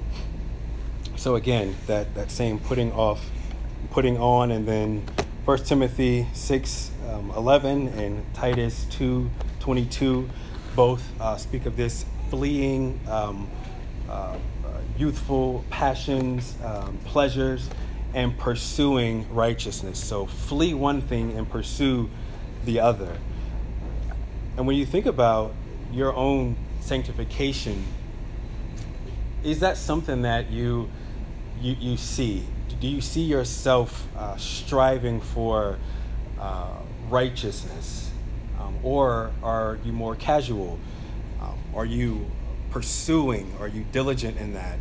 So 1.15 1.33
again, 1.33 1.75
that, 1.87 2.13
that 2.13 2.29
same 2.29 2.59
putting 2.59 2.91
off, 2.91 3.31
putting 3.89 4.15
on, 4.19 4.51
and 4.51 4.67
then 4.67 5.03
1 5.45 5.59
Timothy 5.59 6.25
6, 6.33 6.91
um, 7.09 7.31
11 7.31 7.87
and 7.89 8.33
Titus 8.33 8.85
2, 8.91 9.29
22 9.59 10.29
both 10.75 11.03
uh, 11.21 11.37
speak 11.37 11.65
of 11.65 11.77
this 11.77 12.05
fleeing 12.29 12.99
um, 13.07 13.49
uh, 14.09 14.11
uh, 14.11 14.37
youthful 14.97 15.63
passions, 15.69 16.55
um, 16.63 16.97
pleasures, 17.05 17.69
and 18.13 18.37
pursuing 18.37 19.25
righteousness. 19.33 20.03
So 20.03 20.25
flee 20.25 20.73
one 20.73 21.01
thing 21.01 21.37
and 21.37 21.49
pursue 21.49 22.09
the 22.65 22.79
other. 22.79 23.17
And 24.57 24.67
when 24.67 24.75
you 24.75 24.85
think 24.85 25.05
about 25.05 25.53
your 25.91 26.13
own 26.13 26.55
sanctification, 26.81 27.85
is 29.43 29.59
that 29.59 29.77
something 29.77 30.23
that 30.23 30.49
you 30.49 30.89
you, 31.61 31.75
you 31.79 31.97
see? 31.97 32.43
Do 32.81 32.87
you 32.87 32.99
see 32.99 33.21
yourself 33.21 34.07
uh, 34.17 34.35
striving 34.35 35.21
for 35.21 35.77
uh, 36.39 36.79
righteousness, 37.09 38.11
um, 38.59 38.77
or 38.83 39.31
are 39.43 39.77
you 39.83 39.91
more 39.91 40.15
casual? 40.15 40.79
Um, 41.41 41.57
are 41.75 41.85
you 41.85 42.25
pursuing? 42.71 43.53
Are 43.59 43.67
you 43.67 43.85
diligent 43.91 44.37
in 44.37 44.53
that? 44.53 44.77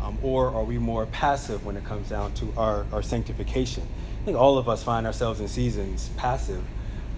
Um, 0.00 0.18
or 0.22 0.48
are 0.48 0.64
we 0.64 0.78
more 0.78 1.06
passive 1.06 1.64
when 1.64 1.76
it 1.76 1.84
comes 1.84 2.08
down 2.08 2.32
to 2.34 2.52
our, 2.56 2.86
our 2.92 3.02
sanctification? 3.02 3.86
I 4.20 4.24
think 4.24 4.36
all 4.36 4.58
of 4.58 4.68
us 4.68 4.82
find 4.82 5.06
ourselves 5.06 5.40
in 5.40 5.48
seasons 5.48 6.10
passive, 6.16 6.62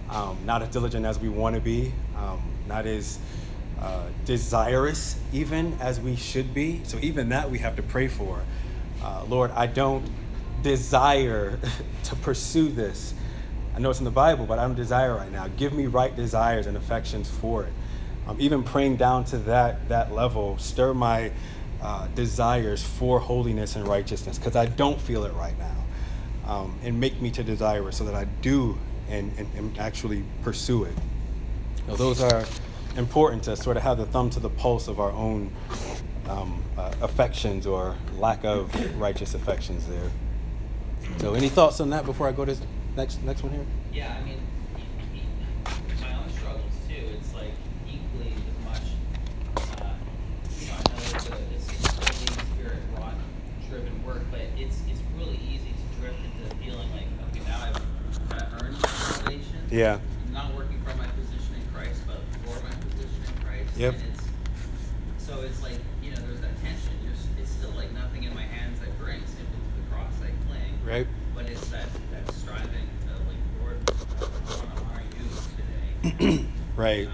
um, 0.09 0.37
not 0.45 0.61
as 0.61 0.69
diligent 0.69 1.05
as 1.05 1.19
we 1.19 1.29
want 1.29 1.55
to 1.55 1.61
be, 1.61 1.93
um, 2.15 2.41
not 2.67 2.85
as 2.85 3.19
uh, 3.79 4.03
desirous 4.25 5.19
even 5.31 5.77
as 5.79 5.99
we 5.99 6.15
should 6.15 6.53
be. 6.53 6.81
So, 6.83 6.97
even 6.99 7.29
that 7.29 7.51
we 7.51 7.59
have 7.59 7.75
to 7.75 7.83
pray 7.83 8.07
for. 8.07 8.41
Uh, 9.03 9.23
Lord, 9.27 9.51
I 9.51 9.67
don't 9.67 10.09
desire 10.63 11.59
to 12.03 12.15
pursue 12.17 12.69
this. 12.69 13.13
I 13.77 13.79
know 13.79 13.91
it's 13.91 13.99
in 13.99 14.05
the 14.05 14.11
Bible, 14.11 14.47
but 14.47 14.57
I 14.57 14.63
don't 14.63 14.73
desire 14.73 15.13
right 15.13 15.31
now. 15.31 15.49
Give 15.49 15.71
me 15.71 15.85
right 15.85 16.15
desires 16.15 16.65
and 16.65 16.75
affections 16.75 17.29
for 17.29 17.63
it. 17.63 17.73
Um, 18.27 18.35
even 18.39 18.63
praying 18.63 18.95
down 18.95 19.23
to 19.25 19.37
that, 19.37 19.87
that 19.89 20.11
level, 20.11 20.57
stir 20.57 20.95
my 20.95 21.31
uh, 21.79 22.07
desires 22.15 22.81
for 22.81 23.19
holiness 23.19 23.75
and 23.75 23.87
righteousness 23.87 24.39
because 24.39 24.55
I 24.55 24.65
don't 24.65 24.99
feel 24.99 25.25
it 25.25 25.33
right 25.33 25.53
now. 25.59 26.51
Um, 26.51 26.79
and 26.81 26.99
make 26.99 27.21
me 27.21 27.29
to 27.29 27.43
desire 27.43 27.87
it 27.87 27.93
so 27.93 28.03
that 28.05 28.15
I 28.15 28.23
do 28.41 28.79
and, 29.09 29.31
and, 29.37 29.47
and 29.55 29.77
actually 29.77 30.23
pursue 30.41 30.85
it. 30.85 30.95
Now, 31.87 31.97
those 31.97 32.19
are 32.19 32.45
important 32.95 33.43
to 33.43 33.55
sort 33.55 33.77
of 33.77 33.83
have 33.83 33.99
the 33.99 34.07
thumb 34.07 34.31
to 34.31 34.39
the 34.39 34.49
pulse 34.49 34.87
of 34.87 34.99
our 34.99 35.11
own 35.11 35.51
um, 36.27 36.63
uh, 36.79 36.93
affections 37.01 37.67
or 37.67 37.95
lack 38.17 38.43
of 38.43 38.73
righteous 38.99 39.35
affections 39.35 39.85
there. 39.85 40.09
So, 41.19 41.35
any 41.35 41.47
thoughts 41.47 41.79
on 41.79 41.91
that 41.91 42.05
before 42.05 42.27
I 42.27 42.31
go 42.31 42.43
to 42.43 42.57
next 42.97 43.21
next 43.23 43.43
one 43.43 43.53
here? 43.53 43.65
Yeah, 43.93 44.17
I 44.19 44.25
mean, 44.25 44.41
my 46.01 46.13
own 46.17 46.29
struggles 46.33 46.73
too. 46.89 47.05
It's 47.13 47.33
like 47.33 47.53
equally 47.85 48.33
as 48.33 48.57
much. 48.65 48.85
Uh, 49.81 49.93
you 50.59 50.67
know, 50.67 50.73
I 50.73 50.83
know 50.89 50.97
it's 51.13 51.29
a 51.29 51.37
it's 51.53 51.69
a 51.69 51.91
Holy 51.93 52.45
Spirit 52.57 52.81
wrought 52.97 53.13
driven 53.69 54.03
work, 54.03 54.23
but 54.31 54.41
it's 54.57 54.81
it's 54.89 55.01
really 55.15 55.39
easy 55.45 55.71
to 55.77 56.01
drift 56.01 56.17
into 56.25 56.55
feeling 56.57 56.89
like 56.91 57.05
okay, 57.29 57.45
now 57.45 57.61
I've 57.69 58.29
kind 58.29 58.41
of 58.41 58.63
earned 58.63 58.81
my 58.81 58.89
salvation. 58.89 59.61
Yeah. 59.69 59.99
I'm 60.27 60.33
not 60.33 60.55
working 60.55 60.81
from 60.81 60.97
my 60.97 61.07
position 61.13 61.53
in 61.53 61.65
Christ, 61.73 62.01
but 62.07 62.17
for 62.43 62.63
my 62.65 62.73
position 62.89 63.21
in 63.29 63.45
Christ. 63.45 63.77
Yep. 63.77 63.93
And 63.93 64.03
it's 64.09 64.25
so 65.19 65.41
it's 65.41 65.61
like 65.61 65.77
you 66.01 66.09
know, 66.09 66.17
there's 66.25 66.41
that 66.41 66.57
tension. 66.61 66.97
You're, 67.03 67.13
it's 67.39 67.51
still 67.51 67.71
like 67.77 67.91
nothing 67.93 68.23
in 68.23 68.33
my 68.33 68.41
hands 68.41 68.79
I 68.81 68.89
bring, 68.97 69.21
simply 69.21 69.61
to 69.61 69.71
the 69.81 69.85
cross 69.93 70.13
I 70.23 70.33
cling. 70.49 70.73
Right. 70.83 71.07
But 71.35 71.45
it's 71.45 71.67
that 71.69 71.85
that 72.11 72.33
striving 72.33 72.87
to 73.05 73.11
like, 73.27 73.37
Lord, 73.61 73.76
I 73.76 73.76
want 73.76 73.76
to 73.76 73.76
honor 73.76 73.76
you 73.76 73.76
today. 73.76 73.76
Right. 76.75 77.07
Um, 77.07 77.13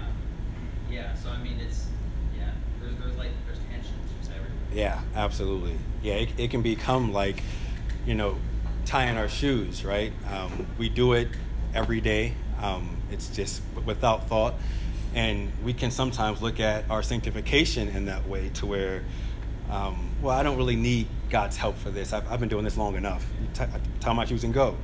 yeah. 0.90 1.14
So 1.14 1.30
I 1.30 1.38
mean, 1.42 1.58
it's 1.58 1.86
yeah. 2.36 2.50
There's 2.80 2.94
there's 2.98 3.16
like 3.16 3.30
there's 3.46 3.58
tensions 3.70 4.10
just 4.20 4.30
everywhere. 4.30 4.52
Yeah, 4.72 5.00
absolutely. 5.14 5.76
Yeah, 6.02 6.14
it, 6.14 6.28
it 6.36 6.50
can 6.50 6.60
become 6.60 7.12
like, 7.12 7.42
you 8.04 8.14
know, 8.14 8.36
tying 8.84 9.16
our 9.16 9.28
shoes, 9.28 9.84
right? 9.84 10.12
Um, 10.30 10.66
we 10.78 10.90
do 10.90 11.14
it 11.14 11.28
every 11.74 12.00
day. 12.02 12.34
Um, 12.60 12.98
it's 13.10 13.28
just 13.28 13.62
without 13.86 14.28
thought. 14.28 14.54
And 15.14 15.50
we 15.64 15.72
can 15.72 15.90
sometimes 15.90 16.42
look 16.42 16.60
at 16.60 16.90
our 16.90 17.02
sanctification 17.02 17.88
in 17.88 18.04
that 18.06 18.28
way 18.28 18.50
to 18.54 18.66
where, 18.66 19.04
um, 19.70 20.10
well, 20.20 20.36
I 20.36 20.42
don't 20.42 20.56
really 20.56 20.76
need 20.76 21.06
God's 21.30 21.56
help 21.56 21.78
for 21.78 21.90
this. 21.90 22.12
I've, 22.12 22.30
I've 22.30 22.40
been 22.40 22.48
doing 22.48 22.64
this 22.64 22.76
long 22.76 22.96
enough. 22.96 23.24
You 23.40 23.68
tie 24.00 24.12
my 24.12 24.24
shoes 24.24 24.44
and 24.44 24.52
go. 24.52 24.76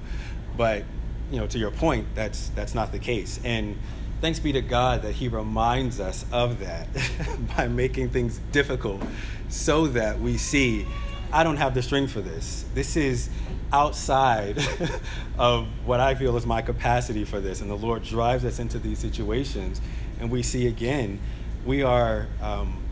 But, 0.57 0.85
you 1.30 1.38
know, 1.38 1.46
to 1.46 1.58
your 1.58 1.70
point, 1.70 2.06
that's, 2.14 2.48
that's 2.50 2.74
not 2.74 2.92
the 2.92 2.98
case. 2.98 3.40
And 3.44 3.76
thanks 4.20 4.38
be 4.38 4.52
to 4.52 4.62
God 4.62 5.02
that 5.02 5.12
He 5.12 5.28
reminds 5.28 6.00
us 6.00 6.24
of 6.32 6.60
that 6.60 6.88
by 7.56 7.68
making 7.68 8.10
things 8.10 8.40
difficult 8.52 9.02
so 9.48 9.86
that 9.88 10.20
we 10.20 10.36
see 10.36 10.86
I 11.32 11.44
don't 11.44 11.58
have 11.58 11.74
the 11.74 11.82
strength 11.82 12.12
for 12.12 12.20
this. 12.20 12.64
This 12.74 12.96
is 12.96 13.30
outside 13.72 14.58
of 15.38 15.68
what 15.84 16.00
I 16.00 16.16
feel 16.16 16.36
is 16.36 16.44
my 16.44 16.60
capacity 16.60 17.24
for 17.24 17.40
this. 17.40 17.60
And 17.60 17.70
the 17.70 17.76
Lord 17.76 18.02
drives 18.02 18.44
us 18.44 18.58
into 18.58 18.80
these 18.80 18.98
situations. 18.98 19.80
And 20.18 20.28
we 20.30 20.42
see 20.42 20.66
again, 20.66 21.20
we 21.64 21.82
are 21.82 22.26
um, 22.42 22.82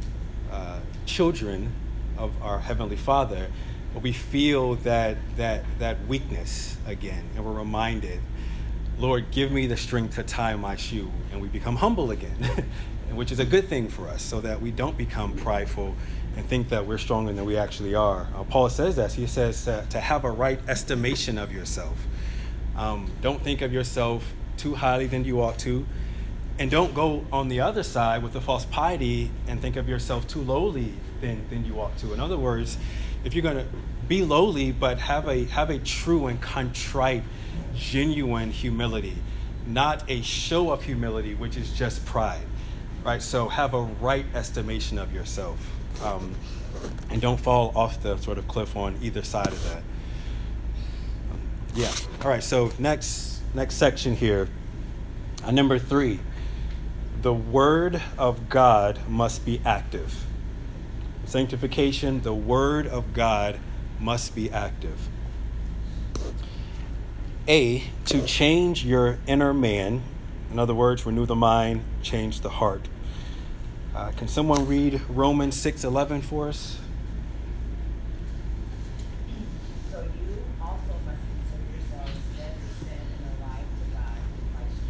uh, 0.53 0.79
children 1.05 1.73
of 2.17 2.31
our 2.41 2.61
Heavenly 2.61 2.97
Father, 2.97 3.49
but 3.95 4.03
we 4.03 4.13
feel 4.13 4.77
that, 4.77 5.17
that, 5.37 5.65
that 5.79 6.07
weakness 6.07 6.77
again. 6.87 7.25
And 7.35 7.45
we're 7.45 7.53
reminded, 7.53 8.21
Lord, 8.99 9.31
give 9.31 9.51
me 9.51 9.67
the 9.67 9.77
strength 9.77 10.17
to 10.17 10.23
tie 10.23 10.57
my 10.57 10.77
shoe. 10.77 11.11
And 11.33 11.41
we 11.41 11.49
become 11.49 11.77
humble 11.77 12.11
again, 12.11 12.67
which 13.13 13.33
is 13.33 13.39
a 13.39 13.45
good 13.45 13.69
thing 13.69 13.89
for 13.89 14.09
us 14.09 14.23
so 14.23 14.41
that 14.41 14.61
we 14.61 14.71
don't 14.71 14.97
become 14.97 15.35
prideful 15.37 15.95
and 16.37 16.47
think 16.47 16.69
that 16.69 16.87
we're 16.87 16.99
stronger 16.99 17.33
than 17.33 17.45
we 17.45 17.57
actually 17.57 17.95
are. 17.95 18.29
Uh, 18.35 18.45
Paul 18.45 18.69
says 18.69 18.97
that. 18.97 19.13
He 19.13 19.27
says 19.27 19.67
uh, 19.67 19.85
to 19.91 20.01
have 20.01 20.25
a 20.25 20.31
right 20.31 20.61
estimation 20.69 21.39
of 21.39 21.53
yourself. 21.53 22.07
Um, 22.77 23.11
don't 23.21 23.43
think 23.43 23.61
of 23.61 23.73
yourself 23.73 24.33
too 24.57 24.77
highly 24.77 25.07
than 25.07 25.25
you 25.25 25.43
ought 25.43 25.59
to. 25.61 25.87
And 26.59 26.71
don't 26.71 26.95
go 26.95 27.25
on 27.33 27.49
the 27.49 27.61
other 27.61 27.83
side 27.83 28.23
with 28.23 28.33
the 28.33 28.41
false 28.41 28.65
piety 28.67 29.31
and 29.47 29.61
think 29.61 29.77
of 29.77 29.89
yourself 29.89 30.27
too 30.27 30.41
lowly 30.41 30.95
than, 31.21 31.49
than 31.51 31.65
you 31.65 31.81
ought 31.81 31.97
to. 31.99 32.13
In 32.13 32.21
other 32.21 32.37
words, 32.37 32.79
if 33.25 33.35
you're 33.35 33.43
going 33.43 33.57
to 33.57 33.67
be 34.07 34.25
lowly, 34.25 34.73
but 34.73 34.99
have 34.99 35.29
a, 35.29 35.45
have 35.47 35.71
a 35.71 35.79
true 35.79 36.27
and 36.27 36.41
contrite, 36.41 37.23
genuine 37.75 38.51
humility, 38.51 39.17
not 39.67 40.05
a 40.09 40.23
show 40.23 40.71
of 40.71 40.83
humility, 40.83 41.35
which 41.35 41.57
is 41.57 41.73
just 41.73 42.05
pride, 42.07 42.47
right? 43.05 43.23
So 43.23 43.49
have 43.49 43.75
a 43.75 43.83
right 43.83 44.25
estimation 44.35 44.99
of 44.99 45.13
yourself. 45.13 45.59
Um, 46.03 46.35
and 47.11 47.21
don't 47.21 47.39
fall 47.39 47.73
off 47.75 48.03
the 48.03 48.17
sort 48.19 48.39
of 48.39 48.47
cliff 48.49 48.77
on 48.77 48.99
either 49.03 49.23
side 49.23 49.49
of 49.49 49.65
that. 49.65 49.83
Um, 51.33 51.41
yeah. 51.75 51.93
All 52.23 52.31
right. 52.31 52.43
So 52.43 52.73
next 52.79 53.41
next 53.55 53.77
section 53.77 54.15
here. 54.15 54.49
Uh, 55.45 55.51
number 55.51 55.79
three. 55.79 56.21
The 57.23 57.35
word 57.35 58.01
of 58.17 58.49
God 58.49 59.01
must 59.09 59.45
be 59.45 59.61
active. 59.65 60.25
Sanctification. 61.29 62.23
The 62.23 62.33
word 62.33 62.87
of 62.87 63.13
God 63.13 63.59
must 64.01 64.35
be 64.35 64.51
active. 64.51 65.09
A, 67.47 67.85
to 68.07 68.25
change 68.25 68.85
your 68.85 69.19
inner 69.27 69.53
man. 69.53 70.03
In 70.51 70.59
other 70.59 70.75
words, 70.75 71.05
renew 71.05 71.27
the 71.27 71.37
mind, 71.37 71.85
change 72.03 72.41
the 72.41 72.49
heart. 72.49 72.89
Uh, 73.95 74.11
can 74.13 74.27
someone 74.27 74.67
read 74.67 75.03
Romans 75.11 75.55
6:11 75.55 76.23
for 76.23 76.49
us? 76.49 76.79
So 79.91 79.99
you 79.99 80.37
also 80.63 80.79
must 81.05 81.21
consider 81.29 81.65
yourselves 81.75 82.21
dead 82.39 82.55
to 82.57 82.85
sin 82.85 82.99
and 83.19 83.37
alive 83.39 83.67
to 83.81 83.93
God 83.93 84.17
in 84.41 84.55
Christ 84.55 84.81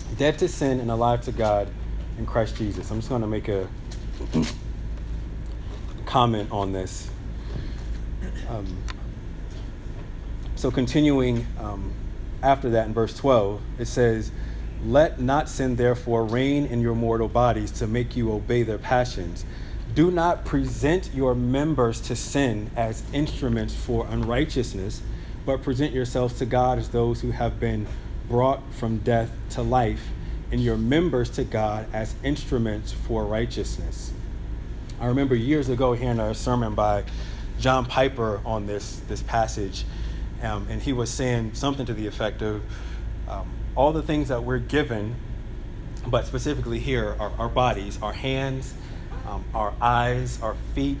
Jesus. 0.00 0.18
Dead 0.18 0.38
to 0.38 0.48
sin 0.48 0.80
and 0.80 0.90
alive 0.90 1.20
to 1.22 1.32
God 1.32 1.68
in 2.18 2.24
Christ 2.24 2.56
Jesus. 2.56 2.90
I'm 2.90 2.98
just 2.98 3.10
going 3.10 3.20
to 3.20 3.26
make 3.26 3.48
a 3.48 3.68
comment 6.06 6.50
on 6.50 6.72
this. 6.72 7.10
Um, 8.48 8.82
so, 10.54 10.70
continuing 10.70 11.46
um, 11.58 11.92
after 12.42 12.70
that 12.70 12.86
in 12.86 12.94
verse 12.94 13.14
12, 13.16 13.60
it 13.78 13.86
says, 13.86 14.30
Let 14.84 15.20
not 15.20 15.48
sin 15.48 15.76
therefore 15.76 16.24
reign 16.24 16.64
in 16.64 16.80
your 16.80 16.94
mortal 16.94 17.28
bodies 17.28 17.70
to 17.72 17.86
make 17.86 18.16
you 18.16 18.32
obey 18.32 18.62
their 18.62 18.78
passions. 18.78 19.44
Do 19.94 20.10
not 20.10 20.44
present 20.44 21.10
your 21.14 21.34
members 21.34 22.00
to 22.02 22.16
sin 22.16 22.70
as 22.76 23.02
instruments 23.12 23.74
for 23.74 24.06
unrighteousness, 24.06 25.02
but 25.44 25.62
present 25.62 25.92
yourselves 25.92 26.38
to 26.38 26.46
God 26.46 26.78
as 26.78 26.88
those 26.90 27.20
who 27.20 27.30
have 27.30 27.60
been 27.60 27.86
brought 28.28 28.62
from 28.74 28.98
death 28.98 29.30
to 29.50 29.62
life, 29.62 30.08
and 30.50 30.62
your 30.62 30.76
members 30.76 31.30
to 31.30 31.44
God 31.44 31.86
as 31.92 32.14
instruments 32.22 32.92
for 32.92 33.24
righteousness. 33.24 34.12
I 34.98 35.08
remember 35.08 35.34
years 35.34 35.68
ago 35.68 35.92
hearing 35.92 36.18
a 36.18 36.34
sermon 36.34 36.74
by 36.74 37.04
John 37.60 37.84
Piper 37.84 38.40
on 38.46 38.66
this, 38.66 39.02
this 39.08 39.22
passage, 39.22 39.84
um, 40.42 40.66
and 40.70 40.80
he 40.80 40.94
was 40.94 41.10
saying 41.10 41.52
something 41.52 41.84
to 41.84 41.92
the 41.92 42.06
effect 42.06 42.40
of 42.40 42.62
um, 43.28 43.50
all 43.74 43.92
the 43.92 44.02
things 44.02 44.28
that 44.28 44.42
we're 44.42 44.58
given, 44.58 45.14
but 46.06 46.24
specifically 46.24 46.78
here, 46.78 47.14
our, 47.20 47.30
our 47.38 47.48
bodies, 47.50 47.98
our 48.00 48.14
hands, 48.14 48.72
um, 49.28 49.44
our 49.54 49.74
eyes, 49.82 50.40
our 50.40 50.56
feet, 50.74 50.98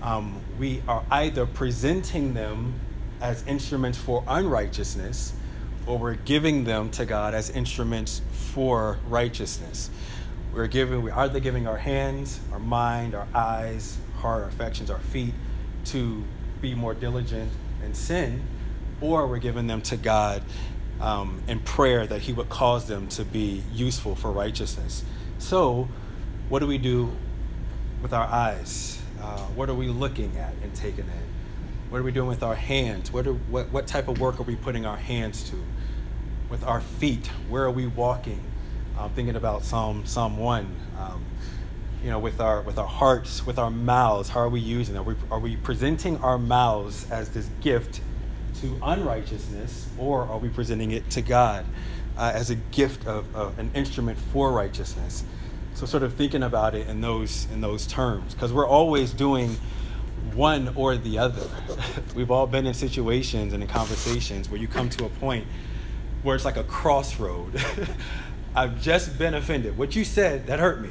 um, 0.00 0.40
we 0.58 0.82
are 0.88 1.04
either 1.10 1.44
presenting 1.44 2.32
them 2.32 2.80
as 3.20 3.46
instruments 3.46 3.98
for 3.98 4.24
unrighteousness 4.26 5.34
or 5.86 5.98
we're 5.98 6.14
giving 6.14 6.64
them 6.64 6.90
to 6.92 7.04
God 7.04 7.34
as 7.34 7.50
instruments 7.50 8.22
for 8.32 8.98
righteousness. 9.06 9.90
We're 10.58 10.66
giving, 10.66 11.02
we're 11.02 11.14
either 11.14 11.38
giving 11.38 11.68
our 11.68 11.76
hands, 11.76 12.40
our 12.50 12.58
mind, 12.58 13.14
our 13.14 13.28
eyes, 13.32 13.96
heart, 14.16 14.42
our 14.42 14.48
affections, 14.48 14.90
our 14.90 14.98
feet 14.98 15.32
to 15.84 16.24
be 16.60 16.74
more 16.74 16.94
diligent 16.94 17.52
in 17.84 17.94
sin, 17.94 18.42
or 19.00 19.28
we're 19.28 19.38
giving 19.38 19.68
them 19.68 19.82
to 19.82 19.96
God 19.96 20.42
um, 21.00 21.40
in 21.46 21.60
prayer 21.60 22.08
that 22.08 22.22
He 22.22 22.32
would 22.32 22.48
cause 22.48 22.88
them 22.88 23.06
to 23.10 23.24
be 23.24 23.62
useful 23.72 24.16
for 24.16 24.32
righteousness. 24.32 25.04
So, 25.38 25.88
what 26.48 26.58
do 26.58 26.66
we 26.66 26.78
do 26.78 27.12
with 28.02 28.12
our 28.12 28.26
eyes? 28.26 29.00
Uh, 29.22 29.38
what 29.54 29.68
are 29.68 29.74
we 29.74 29.86
looking 29.86 30.36
at 30.38 30.54
and 30.64 30.74
taking 30.74 31.04
in? 31.04 31.88
What 31.88 31.98
are 31.98 32.02
we 32.02 32.10
doing 32.10 32.26
with 32.26 32.42
our 32.42 32.56
hands? 32.56 33.12
What, 33.12 33.28
are, 33.28 33.32
what, 33.32 33.70
what 33.70 33.86
type 33.86 34.08
of 34.08 34.18
work 34.18 34.40
are 34.40 34.42
we 34.42 34.56
putting 34.56 34.86
our 34.86 34.96
hands 34.96 35.48
to? 35.50 35.56
With 36.50 36.64
our 36.64 36.80
feet, 36.80 37.28
where 37.48 37.62
are 37.62 37.70
we 37.70 37.86
walking? 37.86 38.42
I'm 38.98 39.10
thinking 39.10 39.36
about 39.36 39.64
Psalm 39.64 40.04
Psalm 40.06 40.38
one. 40.38 40.74
Um, 40.98 41.24
you 42.02 42.10
know, 42.10 42.18
with 42.18 42.40
our 42.40 42.62
with 42.62 42.78
our 42.78 42.86
hearts, 42.86 43.46
with 43.46 43.58
our 43.58 43.70
mouths, 43.70 44.28
how 44.28 44.40
are 44.40 44.48
we 44.48 44.60
using 44.60 44.94
them? 44.94 45.04
Are 45.04 45.12
we, 45.12 45.16
are 45.30 45.38
we 45.38 45.56
presenting 45.56 46.16
our 46.18 46.38
mouths 46.38 47.08
as 47.10 47.30
this 47.30 47.48
gift 47.60 48.00
to 48.60 48.78
unrighteousness, 48.82 49.88
or 49.98 50.22
are 50.22 50.38
we 50.38 50.48
presenting 50.48 50.90
it 50.90 51.08
to 51.10 51.22
God 51.22 51.64
uh, 52.16 52.32
as 52.34 52.50
a 52.50 52.56
gift 52.56 53.06
of, 53.06 53.34
of 53.36 53.58
an 53.58 53.70
instrument 53.74 54.18
for 54.32 54.52
righteousness? 54.52 55.24
So, 55.74 55.86
sort 55.86 56.02
of 56.02 56.14
thinking 56.14 56.42
about 56.42 56.74
it 56.74 56.88
in 56.88 57.00
those 57.00 57.46
in 57.52 57.60
those 57.60 57.86
terms, 57.86 58.34
because 58.34 58.52
we're 58.52 58.66
always 58.66 59.12
doing 59.12 59.56
one 60.34 60.72
or 60.74 60.96
the 60.96 61.18
other. 61.18 61.48
We've 62.16 62.30
all 62.30 62.46
been 62.48 62.66
in 62.66 62.74
situations 62.74 63.52
and 63.52 63.62
in 63.62 63.68
conversations 63.68 64.48
where 64.48 64.60
you 64.60 64.66
come 64.66 64.90
to 64.90 65.04
a 65.04 65.08
point 65.08 65.46
where 66.22 66.34
it's 66.34 66.44
like 66.44 66.56
a 66.56 66.64
crossroad. 66.64 67.62
I've 68.54 68.80
just 68.80 69.18
been 69.18 69.34
offended. 69.34 69.76
What 69.76 69.94
you 69.94 70.04
said, 70.04 70.46
that 70.46 70.58
hurt 70.58 70.80
me. 70.80 70.90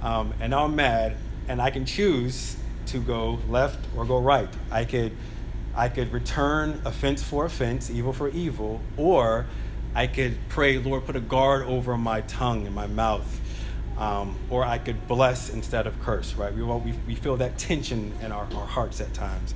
Um, 0.00 0.34
and 0.40 0.50
now 0.50 0.64
I'm 0.64 0.76
mad, 0.76 1.16
and 1.48 1.60
I 1.60 1.70
can 1.70 1.84
choose 1.84 2.56
to 2.86 2.98
go 2.98 3.38
left 3.48 3.78
or 3.96 4.04
go 4.04 4.18
right. 4.18 4.48
I 4.70 4.84
could, 4.84 5.12
I 5.74 5.88
could 5.88 6.12
return 6.12 6.80
offense 6.84 7.22
for 7.22 7.44
offense, 7.44 7.90
evil 7.90 8.12
for 8.12 8.28
evil, 8.28 8.80
or 8.96 9.46
I 9.94 10.06
could 10.06 10.36
pray, 10.48 10.78
Lord, 10.78 11.06
put 11.06 11.16
a 11.16 11.20
guard 11.20 11.66
over 11.66 11.96
my 11.96 12.22
tongue 12.22 12.66
and 12.66 12.74
my 12.74 12.86
mouth. 12.86 13.40
Um, 13.98 14.36
or 14.48 14.64
I 14.64 14.78
could 14.78 15.06
bless 15.06 15.50
instead 15.50 15.86
of 15.86 16.00
curse, 16.00 16.34
right? 16.34 16.52
We, 16.52 16.62
we, 16.62 16.94
we 17.06 17.14
feel 17.14 17.36
that 17.36 17.58
tension 17.58 18.12
in 18.22 18.32
our, 18.32 18.48
our 18.54 18.66
hearts 18.66 19.00
at 19.00 19.12
times. 19.12 19.54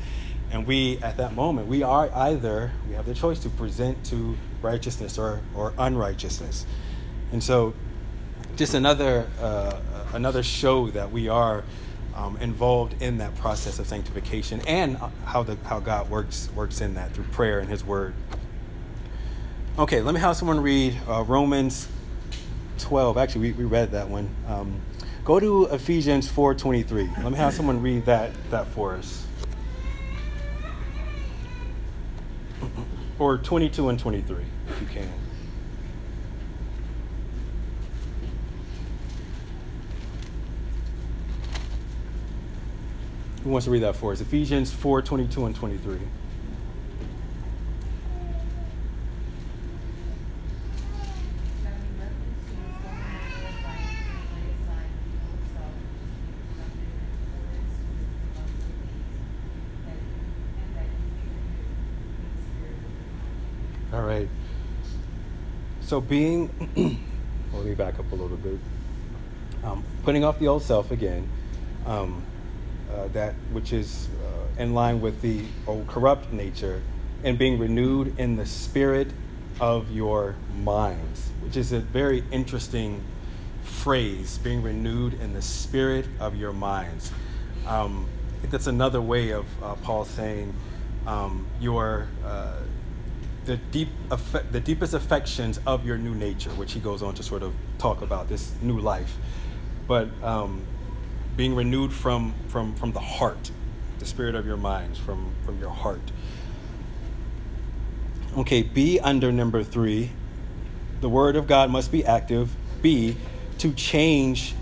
And 0.53 0.67
we, 0.67 0.99
at 0.99 1.17
that 1.17 1.35
moment, 1.35 1.67
we 1.67 1.83
are 1.83 2.11
either, 2.15 2.71
we 2.89 2.95
have 2.95 3.07
the 3.07 3.15
choice 3.15 3.41
to 3.41 3.49
present 3.49 4.05
to 4.07 4.37
righteousness 4.63 5.19
or, 5.19 5.41
or 5.55 5.73
unrighteousness. 5.79 6.67
And 7.33 7.43
so, 7.43 7.75
just 8.57 8.75
another 8.75 9.27
uh, 9.41 9.81
another 10.13 10.43
show 10.43 10.89
that 10.91 11.11
we 11.11 11.29
are 11.29 11.65
um, 12.15 12.37
involved 12.39 13.01
in 13.03 13.19
that 13.19 13.35
process 13.37 13.79
of 13.79 13.87
sanctification 13.87 14.61
and 14.67 14.97
how 15.25 15.43
the 15.43 15.57
how 15.65 15.81
God 15.81 16.09
works 16.09 16.49
works 16.55 16.81
in 16.81 16.95
that 16.95 17.13
through 17.13 17.25
prayer 17.25 17.59
and 17.59 17.69
His 17.69 17.85
Word. 17.85 18.15
Okay, 19.79 20.01
let 20.01 20.15
me 20.15 20.21
have 20.21 20.37
someone 20.37 20.61
read 20.61 20.97
uh, 21.07 21.23
Romans 21.23 21.89
12. 22.79 23.19
Actually, 23.19 23.53
we, 23.53 23.53
we 23.53 23.65
read 23.65 23.91
that 23.91 24.09
one. 24.09 24.31
Um, 24.49 24.81
go 25.25 25.39
to 25.39 25.67
Ephesians 25.67 26.31
4:23. 26.31 27.23
Let 27.23 27.33
me 27.33 27.37
have 27.37 27.53
someone 27.53 27.83
read 27.83 28.07
that 28.07 28.31
that 28.51 28.67
for 28.69 28.95
us. 28.95 29.25
Or 33.19 33.39
22 33.39 33.89
and 33.89 33.99
23, 33.99 34.45
if 34.69 34.81
you 34.81 34.87
can. 34.89 35.26
Who 43.47 43.53
wants 43.53 43.67
to 43.67 43.71
read 43.71 43.85
that 43.85 43.95
for 43.95 44.11
us? 44.11 44.21
Ephesians 44.21 44.73
4 44.73 45.03
22 45.03 45.47
and 45.47 45.55
23. 45.55 45.99
All 63.93 64.03
right. 64.03 64.29
So 65.83 66.01
being, 66.01 66.51
let 67.55 67.65
me 67.65 67.75
back 67.77 68.01
up 68.01 68.11
a 68.11 68.15
little 68.17 68.37
bit. 68.39 68.59
Um, 69.63 69.85
putting 70.03 70.25
off 70.25 70.41
the 70.41 70.49
old 70.49 70.65
self 70.65 70.91
again. 70.91 71.29
Um, 71.87 72.25
uh, 72.93 73.09
that 73.09 73.35
which 73.53 73.73
is 73.73 74.09
uh, 74.23 74.63
in 74.63 74.75
line 74.75 75.01
with 75.01 75.21
the 75.23 75.45
old 75.67 75.87
corrupt 75.87 76.33
nature 76.33 76.83
and 77.25 77.39
being 77.39 77.59
renewed 77.59 78.19
in 78.19 78.37
the 78.37 78.47
spirit 78.47 79.09
of 79.61 79.91
your 79.91 80.37
minds, 80.55 81.31
which 81.41 81.57
is 81.57 81.73
a 81.73 81.81
very 81.81 82.23
interesting 82.31 83.03
phrase, 83.63 84.39
being 84.39 84.63
renewed 84.63 85.15
in 85.15 85.33
the 85.33 85.43
spirit 85.43 86.07
of 86.21 86.37
your 86.37 86.53
minds. 86.53 87.11
Um, 87.67 88.07
I 88.37 88.41
think 88.41 88.53
that's 88.53 88.67
another 88.67 89.01
way 89.01 89.31
of 89.31 89.47
uh, 89.63 89.75
Paul 89.77 90.05
saying 90.05 90.55
um, 91.07 91.47
your 91.61 92.09
uh, 92.25 92.55
the 93.45 93.57
deep 93.57 93.89
affe- 94.11 94.51
the 94.53 94.61
deepest 94.61 94.93
affections 94.93 95.59
of 95.67 95.87
your 95.87 95.97
new 95.97 96.15
nature, 96.15 96.51
which 96.51 96.73
he 96.73 96.81
goes 96.81 97.03
on 97.03 97.15
to 97.15 97.23
sort 97.23 97.43
of 97.43 97.55
talk 97.79 98.03
about 98.03 98.29
this 98.29 98.53
new 98.61 98.79
life. 98.79 99.17
But 99.87 100.09
um, 100.23 100.67
being 101.37 101.55
renewed 101.55 101.93
from, 101.93 102.35
from, 102.49 102.75
from 102.75 102.93
the 102.93 103.01
heart, 103.01 103.51
the 103.99 104.07
spirit 104.07 104.35
of 104.35 104.47
your 104.47 104.57
minds, 104.57 104.99
from, 104.99 105.33
from 105.45 105.59
your 105.61 105.71
heart. 105.71 106.01
Okay, 108.37 108.63
B 108.63 108.99
under 109.01 109.31
number 109.33 109.63
three, 109.63 110.11
the 111.01 111.09
word 111.09 111.37
of 111.37 111.47
God 111.47 111.71
must 111.71 111.93
be 111.93 112.05
active. 112.05 112.55
B, 112.83 113.17
to 113.59 113.73
change 113.73 114.55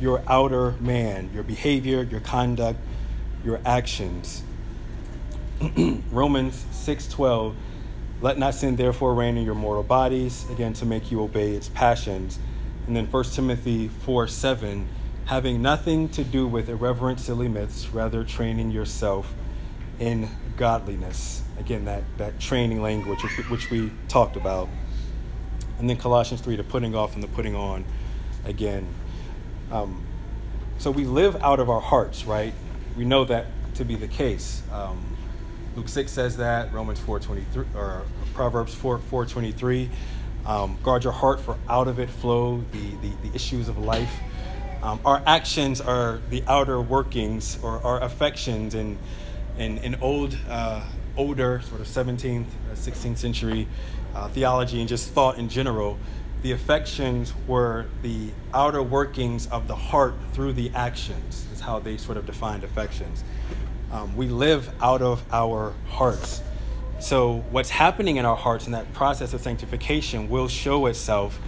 your 0.00 0.22
outer 0.26 0.72
man, 0.80 1.30
your 1.32 1.42
behavior, 1.42 2.02
your 2.02 2.20
conduct, 2.20 2.78
your 3.44 3.60
actions. 3.64 4.42
Romans 6.10 6.64
6:12 6.72 7.54
Let 8.20 8.38
not 8.38 8.54
sin 8.54 8.76
therefore 8.76 9.14
reign 9.14 9.36
in 9.36 9.44
your 9.44 9.54
mortal 9.54 9.82
bodies 9.82 10.48
again 10.50 10.72
to 10.74 10.86
make 10.86 11.10
you 11.10 11.22
obey 11.22 11.52
its 11.52 11.68
passions. 11.68 12.38
And 12.86 12.96
then 12.96 13.06
1 13.06 13.24
Timothy 13.24 13.88
4:7 13.88 14.86
having 15.30 15.62
nothing 15.62 16.08
to 16.08 16.24
do 16.24 16.44
with 16.44 16.68
irreverent 16.68 17.20
silly 17.20 17.46
myths, 17.46 17.86
rather 17.90 18.24
training 18.24 18.68
yourself 18.72 19.32
in 20.00 20.28
godliness. 20.56 21.44
Again, 21.56 21.84
that, 21.84 22.02
that 22.18 22.40
training 22.40 22.82
language 22.82 23.22
which, 23.48 23.70
we 23.70 23.92
talked 24.08 24.34
about. 24.34 24.68
And 25.78 25.88
then 25.88 25.98
Colossians 25.98 26.40
3, 26.40 26.56
the 26.56 26.64
putting 26.64 26.96
off 26.96 27.14
and 27.14 27.22
the 27.22 27.28
putting 27.28 27.54
on 27.54 27.84
again. 28.44 28.88
Um, 29.70 30.04
so 30.78 30.90
we 30.90 31.04
live 31.04 31.36
out 31.44 31.60
of 31.60 31.70
our 31.70 31.80
hearts, 31.80 32.24
right? 32.24 32.52
We 32.96 33.04
know 33.04 33.24
that 33.26 33.46
to 33.76 33.84
be 33.84 33.94
the 33.94 34.08
case. 34.08 34.64
Um, 34.72 35.16
Luke 35.76 35.88
6 35.88 36.10
says 36.10 36.38
that, 36.38 36.72
Romans 36.72 36.98
4.23, 36.98 37.76
or 37.76 38.02
Proverbs 38.34 38.74
4, 38.74 38.98
4.23. 38.98 39.90
Um, 40.44 40.76
guard 40.82 41.04
your 41.04 41.12
heart, 41.12 41.38
for 41.38 41.56
out 41.68 41.86
of 41.86 42.00
it 42.00 42.10
flow 42.10 42.64
the, 42.72 42.96
the, 42.96 43.28
the 43.28 43.32
issues 43.32 43.68
of 43.68 43.78
life. 43.78 44.12
Um, 44.82 44.98
our 45.04 45.22
actions 45.26 45.80
are 45.80 46.20
the 46.30 46.42
outer 46.48 46.80
workings 46.80 47.58
or 47.62 47.84
our 47.84 48.02
affections 48.02 48.74
in, 48.74 48.98
in, 49.58 49.76
in 49.78 49.96
old, 49.96 50.36
uh, 50.48 50.82
older, 51.18 51.60
sort 51.60 51.82
of 51.82 51.86
17th, 51.86 52.46
16th 52.72 53.12
uh, 53.12 53.14
century 53.14 53.68
uh, 54.14 54.28
theology 54.28 54.80
and 54.80 54.88
just 54.88 55.10
thought 55.10 55.38
in 55.38 55.50
general. 55.50 55.98
The 56.42 56.52
affections 56.52 57.34
were 57.46 57.86
the 58.00 58.30
outer 58.54 58.82
workings 58.82 59.46
of 59.48 59.68
the 59.68 59.76
heart 59.76 60.14
through 60.32 60.54
the 60.54 60.70
actions, 60.74 61.46
is 61.52 61.60
how 61.60 61.78
they 61.78 61.98
sort 61.98 62.16
of 62.16 62.24
defined 62.24 62.64
affections. 62.64 63.22
Um, 63.92 64.16
we 64.16 64.28
live 64.28 64.72
out 64.80 65.02
of 65.02 65.22
our 65.30 65.74
hearts. 65.88 66.40
So, 67.00 67.44
what's 67.50 67.70
happening 67.70 68.16
in 68.16 68.24
our 68.24 68.36
hearts 68.36 68.66
in 68.66 68.72
that 68.72 68.90
process 68.94 69.34
of 69.34 69.40
sanctification 69.42 70.30
will 70.30 70.48
show 70.48 70.86
itself 70.86 71.38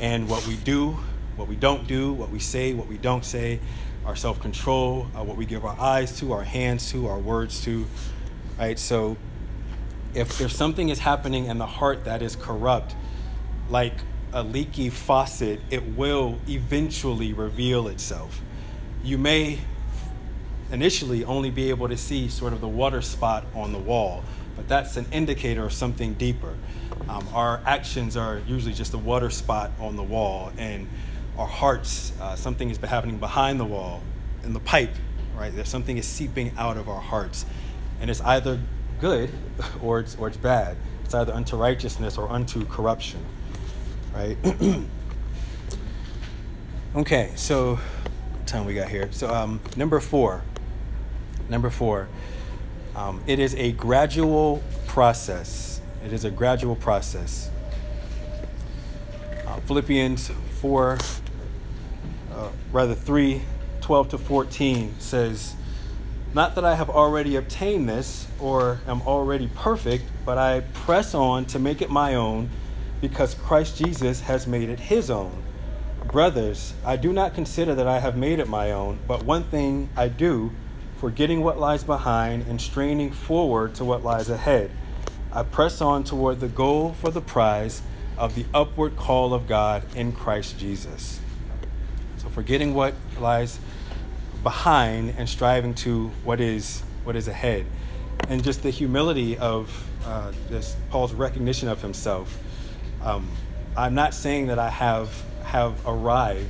in 0.00 0.28
what 0.28 0.46
we 0.46 0.56
do, 0.56 0.98
what 1.38 1.48
we 1.48 1.56
don't 1.56 1.86
do, 1.86 2.12
what 2.12 2.30
we 2.30 2.40
say, 2.40 2.74
what 2.74 2.88
we 2.88 2.98
don't 2.98 3.24
say, 3.24 3.60
our 4.04 4.16
self 4.16 4.40
control, 4.40 5.06
uh, 5.14 5.22
what 5.22 5.36
we 5.36 5.46
give 5.46 5.64
our 5.64 5.78
eyes 5.78 6.18
to, 6.18 6.32
our 6.32 6.42
hands 6.42 6.90
to, 6.90 7.06
our 7.06 7.18
words 7.18 7.62
to. 7.64 7.86
Right? 8.58 8.78
So, 8.78 9.16
if, 10.14 10.40
if 10.40 10.50
something 10.50 10.88
is 10.88 10.98
happening 10.98 11.46
in 11.46 11.58
the 11.58 11.66
heart 11.66 12.04
that 12.04 12.22
is 12.22 12.34
corrupt, 12.34 12.96
like 13.70 13.94
a 14.32 14.42
leaky 14.42 14.90
faucet, 14.90 15.60
it 15.70 15.84
will 15.96 16.38
eventually 16.48 17.32
reveal 17.32 17.88
itself. 17.88 18.40
You 19.04 19.16
may 19.16 19.60
initially 20.72 21.24
only 21.24 21.50
be 21.50 21.70
able 21.70 21.88
to 21.88 21.96
see 21.96 22.28
sort 22.28 22.52
of 22.52 22.60
the 22.60 22.68
water 22.68 23.00
spot 23.00 23.46
on 23.54 23.72
the 23.72 23.78
wall, 23.78 24.24
but 24.56 24.66
that's 24.66 24.96
an 24.96 25.06
indicator 25.12 25.66
of 25.66 25.72
something 25.72 26.14
deeper. 26.14 26.56
Um, 27.08 27.26
our 27.32 27.60
actions 27.64 28.16
are 28.16 28.40
usually 28.46 28.74
just 28.74 28.92
a 28.92 28.98
water 28.98 29.30
spot 29.30 29.70
on 29.78 29.96
the 29.96 30.02
wall, 30.02 30.52
and 30.58 30.88
our 31.38 31.46
hearts, 31.46 32.12
uh, 32.20 32.34
something 32.34 32.68
been 32.68 32.90
happening 32.90 33.18
behind 33.18 33.60
the 33.60 33.64
wall, 33.64 34.02
in 34.42 34.52
the 34.52 34.60
pipe, 34.60 34.94
right? 35.36 35.54
There's 35.54 35.68
something 35.68 35.96
is 35.96 36.06
seeping 36.06 36.52
out 36.58 36.76
of 36.76 36.88
our 36.88 37.00
hearts. 37.00 37.46
And 38.00 38.10
it's 38.10 38.20
either 38.20 38.60
good 39.00 39.30
or 39.82 40.00
it's, 40.00 40.16
or 40.16 40.28
it's 40.28 40.36
bad. 40.36 40.76
It's 41.04 41.14
either 41.14 41.32
unto 41.32 41.56
righteousness 41.56 42.18
or 42.18 42.28
unto 42.30 42.66
corruption, 42.66 43.24
right? 44.12 44.36
okay, 46.96 47.32
so 47.36 47.78
time 48.44 48.64
we 48.64 48.74
got 48.74 48.88
here? 48.88 49.08
So 49.12 49.32
um, 49.32 49.60
number 49.76 50.00
four, 50.00 50.42
number 51.48 51.70
four, 51.70 52.08
um, 52.96 53.22
it 53.26 53.38
is 53.38 53.54
a 53.54 53.72
gradual 53.72 54.62
process. 54.86 55.80
It 56.04 56.12
is 56.12 56.24
a 56.24 56.30
gradual 56.30 56.74
process. 56.74 57.50
Uh, 59.46 59.60
Philippians 59.60 60.30
4 60.60 60.98
uh, 62.38 62.50
rather 62.72 62.94
3 62.94 63.42
12 63.80 64.08
to 64.10 64.18
14 64.18 64.94
says, 64.98 65.54
Not 66.34 66.54
that 66.56 66.64
I 66.64 66.74
have 66.74 66.90
already 66.90 67.36
obtained 67.36 67.88
this 67.88 68.26
or 68.38 68.80
am 68.86 69.00
already 69.02 69.48
perfect, 69.54 70.04
but 70.26 70.36
I 70.36 70.60
press 70.74 71.14
on 71.14 71.46
to 71.46 71.58
make 71.58 71.80
it 71.80 71.88
my 71.88 72.14
own 72.14 72.50
because 73.00 73.34
Christ 73.34 73.78
Jesus 73.78 74.20
has 74.20 74.46
made 74.46 74.68
it 74.68 74.78
his 74.78 75.10
own. 75.10 75.42
Brothers, 76.12 76.74
I 76.84 76.96
do 76.96 77.12
not 77.14 77.34
consider 77.34 77.74
that 77.74 77.88
I 77.88 78.00
have 78.00 78.16
made 78.16 78.40
it 78.40 78.48
my 78.48 78.72
own, 78.72 78.98
but 79.08 79.24
one 79.24 79.44
thing 79.44 79.88
I 79.96 80.08
do, 80.08 80.52
forgetting 80.98 81.42
what 81.42 81.58
lies 81.58 81.84
behind 81.84 82.46
and 82.46 82.60
straining 82.60 83.10
forward 83.10 83.74
to 83.76 83.84
what 83.86 84.04
lies 84.04 84.28
ahead. 84.28 84.70
I 85.32 85.44
press 85.44 85.80
on 85.80 86.04
toward 86.04 86.40
the 86.40 86.48
goal 86.48 86.92
for 86.92 87.10
the 87.10 87.20
prize 87.20 87.80
of 88.18 88.34
the 88.34 88.44
upward 88.52 88.96
call 88.96 89.32
of 89.32 89.46
God 89.46 89.82
in 89.94 90.12
Christ 90.12 90.58
Jesus 90.58 91.20
forgetting 92.38 92.72
what 92.72 92.94
lies 93.18 93.58
behind 94.44 95.12
and 95.18 95.28
striving 95.28 95.74
to 95.74 96.06
what 96.22 96.40
is 96.40 96.84
what 97.02 97.16
is 97.16 97.26
ahead. 97.26 97.66
And 98.28 98.44
just 98.44 98.62
the 98.62 98.70
humility 98.70 99.36
of 99.36 99.68
uh, 100.06 100.30
this 100.48 100.76
paul's 100.88 101.12
recognition 101.12 101.68
of 101.68 101.82
himself. 101.82 102.38
Um, 103.02 103.28
i'm 103.76 103.94
not 103.94 104.14
saying 104.14 104.46
that 104.46 104.58
i 104.60 104.70
have 104.70 105.10
have 105.42 105.74
arrived. 105.84 106.48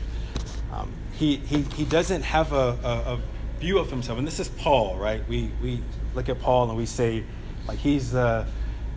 Um, 0.74 0.92
he, 1.14 1.36
he 1.36 1.62
he 1.62 1.86
doesn't 1.86 2.20
have 2.20 2.52
a, 2.52 2.76
a, 2.84 3.14
a, 3.14 3.20
view 3.58 3.78
of 3.78 3.88
himself. 3.88 4.18
And 4.18 4.26
this 4.26 4.40
is 4.40 4.48
paul 4.48 4.98
right? 4.98 5.26
We 5.26 5.50
we 5.62 5.80
look 6.14 6.28
at 6.28 6.38
paul 6.38 6.68
and 6.68 6.76
we 6.76 6.84
say 6.84 7.24
like 7.66 7.78
he's 7.78 8.12
the 8.12 8.44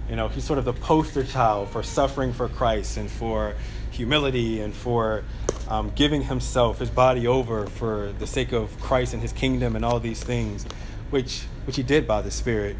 you 0.09 0.17
know 0.17 0.27
he's 0.27 0.43
sort 0.43 0.59
of 0.59 0.65
the 0.65 0.73
poster 0.73 1.23
child 1.23 1.69
for 1.69 1.83
suffering 1.83 2.33
for 2.33 2.49
christ 2.49 2.97
and 2.97 3.09
for 3.09 3.55
humility 3.91 4.61
and 4.61 4.73
for 4.73 5.23
um, 5.67 5.91
giving 5.95 6.23
himself, 6.23 6.79
his 6.79 6.89
body 6.89 7.27
over 7.27 7.67
for 7.67 8.13
the 8.19 8.27
sake 8.27 8.51
of 8.51 8.77
Christ 8.79 9.13
and 9.13 9.21
his 9.21 9.31
kingdom 9.31 9.75
and 9.75 9.85
all 9.85 9.99
these 9.99 10.23
things, 10.23 10.65
which, 11.11 11.43
which 11.65 11.75
he 11.75 11.83
did 11.83 12.07
by 12.07 12.21
the 12.21 12.31
Spirit. 12.31 12.75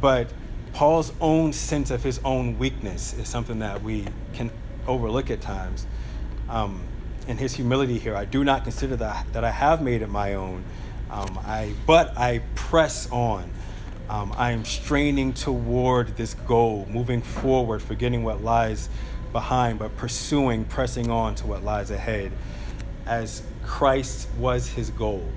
But 0.00 0.32
Paul's 0.72 1.12
own 1.20 1.52
sense 1.52 1.90
of 1.90 2.02
his 2.02 2.20
own 2.24 2.58
weakness 2.58 3.14
is 3.14 3.28
something 3.28 3.60
that 3.60 3.82
we 3.82 4.06
can 4.32 4.50
overlook 4.86 5.30
at 5.30 5.40
times. 5.40 5.86
Um, 6.48 6.82
and 7.28 7.38
his 7.38 7.54
humility 7.54 7.98
here, 7.98 8.16
I 8.16 8.24
do 8.24 8.44
not 8.44 8.64
consider 8.64 8.96
that, 8.96 9.32
that 9.32 9.44
I 9.44 9.50
have 9.50 9.80
made 9.80 10.02
it 10.02 10.08
my 10.08 10.34
own. 10.34 10.64
Um, 11.10 11.38
I, 11.44 11.72
but 11.86 12.16
I 12.18 12.42
press 12.54 13.08
on. 13.10 13.50
Um, 14.10 14.34
I 14.36 14.50
am 14.50 14.64
straining 14.64 15.32
toward 15.32 16.16
this 16.16 16.34
goal, 16.34 16.86
moving 16.90 17.22
forward, 17.22 17.80
forgetting 17.80 18.22
what 18.24 18.42
lies 18.42 18.88
behind, 19.34 19.78
but 19.78 19.94
pursuing, 19.98 20.64
pressing 20.64 21.10
on 21.10 21.34
to 21.34 21.46
what 21.46 21.62
lies 21.62 21.90
ahead 21.90 22.32
as 23.04 23.42
Christ 23.62 24.28
was 24.38 24.66
his 24.66 24.88
goal, 24.88 25.28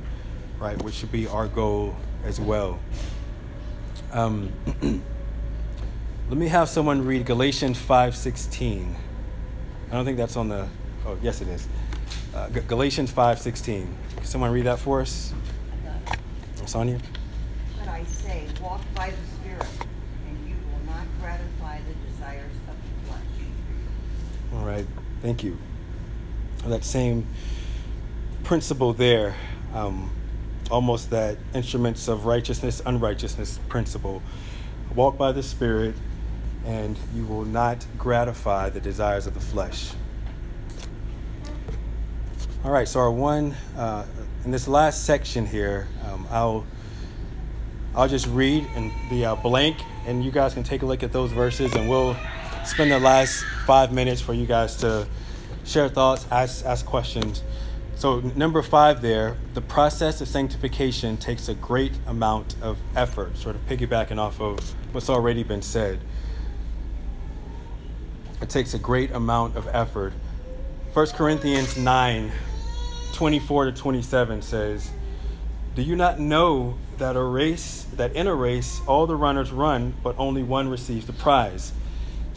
right? 0.60 0.82
Which 0.82 0.94
should 0.96 1.12
be 1.12 1.28
our 1.28 1.50
goal 1.50 1.94
as 2.24 2.40
well. 2.40 2.80
Um, 4.14 4.54
let 6.30 6.38
me 6.38 6.48
have 6.48 6.70
someone 6.70 7.06
read 7.06 7.26
Galatians 7.26 7.78
5.16. 7.78 8.94
I 9.90 9.94
don't 9.94 10.06
think 10.06 10.18
that's 10.18 10.38
on 10.38 10.48
the, 10.48 10.70
oh, 11.06 11.18
yes 11.22 11.42
it 11.42 11.50
is. 11.50 11.68
Uh, 12.34 12.48
Galatians 12.50 13.12
5.16. 13.12 13.88
Can 14.16 14.24
someone 14.24 14.52
read 14.52 14.66
that 14.66 14.80
for 14.80 15.02
us? 15.02 15.34
Sonia? 16.66 17.00
But 17.80 17.88
I 17.88 18.04
say, 18.04 18.46
walk 18.62 18.82
by 18.94 19.12
the 19.12 19.27
right, 24.68 24.86
thank 25.22 25.44
you. 25.44 25.58
That 26.66 26.84
same 26.84 27.26
principle 28.44 28.94
there, 28.94 29.36
um, 29.74 30.12
almost 30.70 31.10
that 31.12 31.38
instruments 31.54 32.08
of 32.08 32.26
righteousness, 32.26 32.82
unrighteousness 32.86 33.60
principle. 33.70 34.22
Walk 34.96 35.18
by 35.18 35.32
the 35.32 35.44
Spirit, 35.44 35.96
and 36.66 36.98
you 37.16 37.26
will 37.26 37.46
not 37.46 37.86
gratify 37.98 38.70
the 38.70 38.82
desires 38.82 39.28
of 39.28 39.34
the 39.34 39.40
flesh. 39.40 39.92
All 42.66 42.72
right, 42.72 42.88
so 42.88 43.00
our 43.00 43.12
one, 43.12 43.56
uh, 43.78 44.06
in 44.44 44.52
this 44.52 44.68
last 44.68 45.06
section 45.06 45.46
here, 45.46 45.88
um, 46.06 46.28
I'll 46.30 46.66
I'll 47.96 48.08
just 48.08 48.28
read 48.28 48.68
in 48.76 48.92
the 49.10 49.26
uh, 49.26 49.36
blank, 49.36 49.78
and 50.06 50.24
you 50.24 50.32
guys 50.32 50.54
can 50.54 50.64
take 50.64 50.82
a 50.82 50.86
look 50.86 51.04
at 51.04 51.12
those 51.12 51.32
verses, 51.32 51.74
and 51.74 51.90
we'll 51.90 52.16
spend 52.68 52.92
the 52.92 53.00
last 53.00 53.44
five 53.66 53.92
minutes 53.92 54.22
for 54.22 54.34
you 54.34 54.46
guys 54.46 54.76
to 54.78 55.08
share 55.64 55.90
thoughts, 55.90 56.26
ask 56.32 56.66
ask 56.66 56.86
questions. 56.86 57.44
So, 57.96 58.20
number 58.36 58.62
five 58.62 59.02
there, 59.02 59.38
the 59.56 59.62
process 59.62 60.22
of 60.22 60.28
sanctification 60.28 61.18
takes 61.18 61.50
a 61.50 61.56
great 61.56 61.94
amount 62.06 62.56
of 62.62 62.78
effort, 62.96 63.36
sort 63.38 63.56
of 63.56 63.66
piggybacking 63.68 64.20
off 64.20 64.40
of 64.40 64.60
what's 64.92 65.10
already 65.10 65.44
been 65.44 65.64
said. 65.64 66.00
It 68.40 68.50
takes 68.50 68.76
a 68.76 68.80
great 68.80 69.12
amount 69.12 69.56
of 69.58 69.68
effort. 69.70 70.14
1 70.94 71.08
Corinthians 71.08 71.76
9 71.76 72.32
24 73.14 73.66
to 73.66 73.72
27 73.72 74.42
says, 74.44 74.92
Do 75.74 75.82
you 75.82 75.96
not 75.96 76.20
know 76.20 76.78
that 77.00 77.16
a 77.16 77.24
race, 77.24 77.88
that 77.96 78.16
in 78.16 78.28
a 78.28 78.36
race 78.36 78.80
all 78.86 79.08
the 79.08 79.16
runners 79.16 79.52
run, 79.52 79.96
but 80.04 80.16
only 80.20 80.44
one 80.44 80.70
receives 80.70 81.08
the 81.08 81.14
prize, 81.14 81.74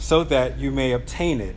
so 0.01 0.23
that 0.23 0.57
you 0.57 0.71
may 0.71 0.91
obtain 0.91 1.39
it? 1.39 1.55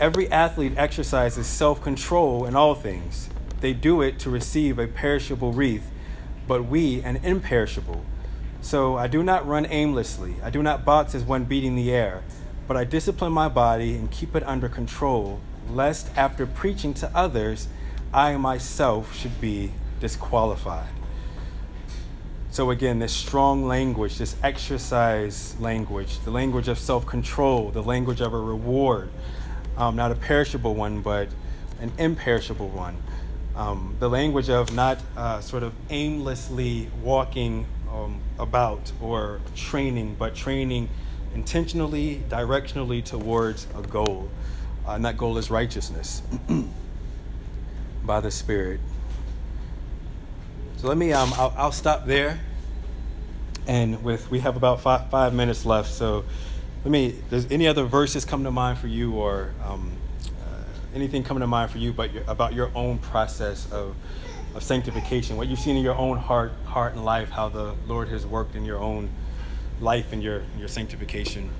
Every 0.00 0.30
athlete 0.30 0.74
exercises 0.76 1.46
self 1.46 1.80
control 1.80 2.44
in 2.44 2.56
all 2.56 2.74
things. 2.74 3.30
They 3.60 3.72
do 3.72 4.02
it 4.02 4.18
to 4.20 4.30
receive 4.30 4.78
a 4.78 4.88
perishable 4.88 5.52
wreath, 5.52 5.88
but 6.48 6.64
we 6.64 7.00
an 7.02 7.16
imperishable. 7.22 8.04
So 8.60 8.96
I 8.96 9.06
do 9.06 9.22
not 9.22 9.46
run 9.46 9.64
aimlessly. 9.70 10.34
I 10.42 10.50
do 10.50 10.62
not 10.62 10.84
box 10.84 11.14
as 11.14 11.22
one 11.22 11.44
beating 11.44 11.76
the 11.76 11.92
air, 11.92 12.24
but 12.66 12.76
I 12.76 12.82
discipline 12.82 13.32
my 13.32 13.48
body 13.48 13.94
and 13.94 14.10
keep 14.10 14.34
it 14.34 14.42
under 14.42 14.68
control, 14.68 15.40
lest 15.70 16.10
after 16.16 16.46
preaching 16.46 16.94
to 16.94 17.10
others, 17.16 17.68
I 18.12 18.36
myself 18.36 19.16
should 19.16 19.40
be 19.40 19.72
disqualified. 20.00 20.97
So, 22.50 22.70
again, 22.70 22.98
this 22.98 23.12
strong 23.12 23.66
language, 23.66 24.16
this 24.16 24.34
exercise 24.42 25.54
language, 25.60 26.18
the 26.20 26.30
language 26.30 26.68
of 26.68 26.78
self 26.78 27.06
control, 27.06 27.70
the 27.70 27.82
language 27.82 28.20
of 28.20 28.32
a 28.32 28.40
reward, 28.40 29.10
um, 29.76 29.96
not 29.96 30.10
a 30.10 30.14
perishable 30.14 30.74
one, 30.74 31.02
but 31.02 31.28
an 31.80 31.92
imperishable 31.98 32.68
one. 32.68 32.96
Um, 33.54 33.96
the 34.00 34.08
language 34.08 34.48
of 34.48 34.72
not 34.72 34.98
uh, 35.16 35.40
sort 35.40 35.62
of 35.62 35.74
aimlessly 35.90 36.88
walking 37.02 37.66
um, 37.92 38.20
about 38.38 38.92
or 39.00 39.40
training, 39.54 40.16
but 40.18 40.34
training 40.34 40.88
intentionally, 41.34 42.22
directionally 42.28 43.04
towards 43.04 43.66
a 43.76 43.82
goal. 43.82 44.28
Uh, 44.86 44.92
and 44.92 45.04
that 45.04 45.18
goal 45.18 45.36
is 45.36 45.50
righteousness 45.50 46.22
by 48.04 48.20
the 48.20 48.30
Spirit. 48.30 48.80
So 50.78 50.86
let 50.86 50.96
me, 50.96 51.12
um, 51.12 51.32
I'll, 51.34 51.52
I'll 51.56 51.72
stop 51.72 52.06
there. 52.06 52.38
And 53.66 54.04
with, 54.04 54.30
we 54.30 54.38
have 54.38 54.56
about 54.56 54.80
five, 54.80 55.10
five 55.10 55.34
minutes 55.34 55.66
left. 55.66 55.90
So 55.90 56.24
let 56.84 56.92
me, 56.92 57.16
does 57.30 57.50
any 57.50 57.66
other 57.66 57.84
verses 57.84 58.24
come 58.24 58.44
to 58.44 58.52
mind 58.52 58.78
for 58.78 58.86
you 58.86 59.14
or 59.14 59.50
um, 59.64 59.90
uh, 60.40 60.62
anything 60.94 61.24
come 61.24 61.40
to 61.40 61.48
mind 61.48 61.72
for 61.72 61.78
you 61.78 61.90
about 61.90 62.12
your, 62.12 62.22
about 62.28 62.54
your 62.54 62.70
own 62.76 62.98
process 62.98 63.68
of, 63.72 63.96
of 64.54 64.62
sanctification, 64.62 65.36
what 65.36 65.48
you've 65.48 65.58
seen 65.58 65.76
in 65.76 65.82
your 65.82 65.96
own 65.96 66.16
heart, 66.16 66.52
heart 66.64 66.92
and 66.92 67.04
life, 67.04 67.28
how 67.28 67.48
the 67.48 67.74
Lord 67.88 68.06
has 68.10 68.24
worked 68.24 68.54
in 68.54 68.64
your 68.64 68.78
own 68.78 69.10
life 69.80 70.12
and 70.12 70.22
your, 70.22 70.44
your 70.60 70.68
sanctification? 70.68 71.50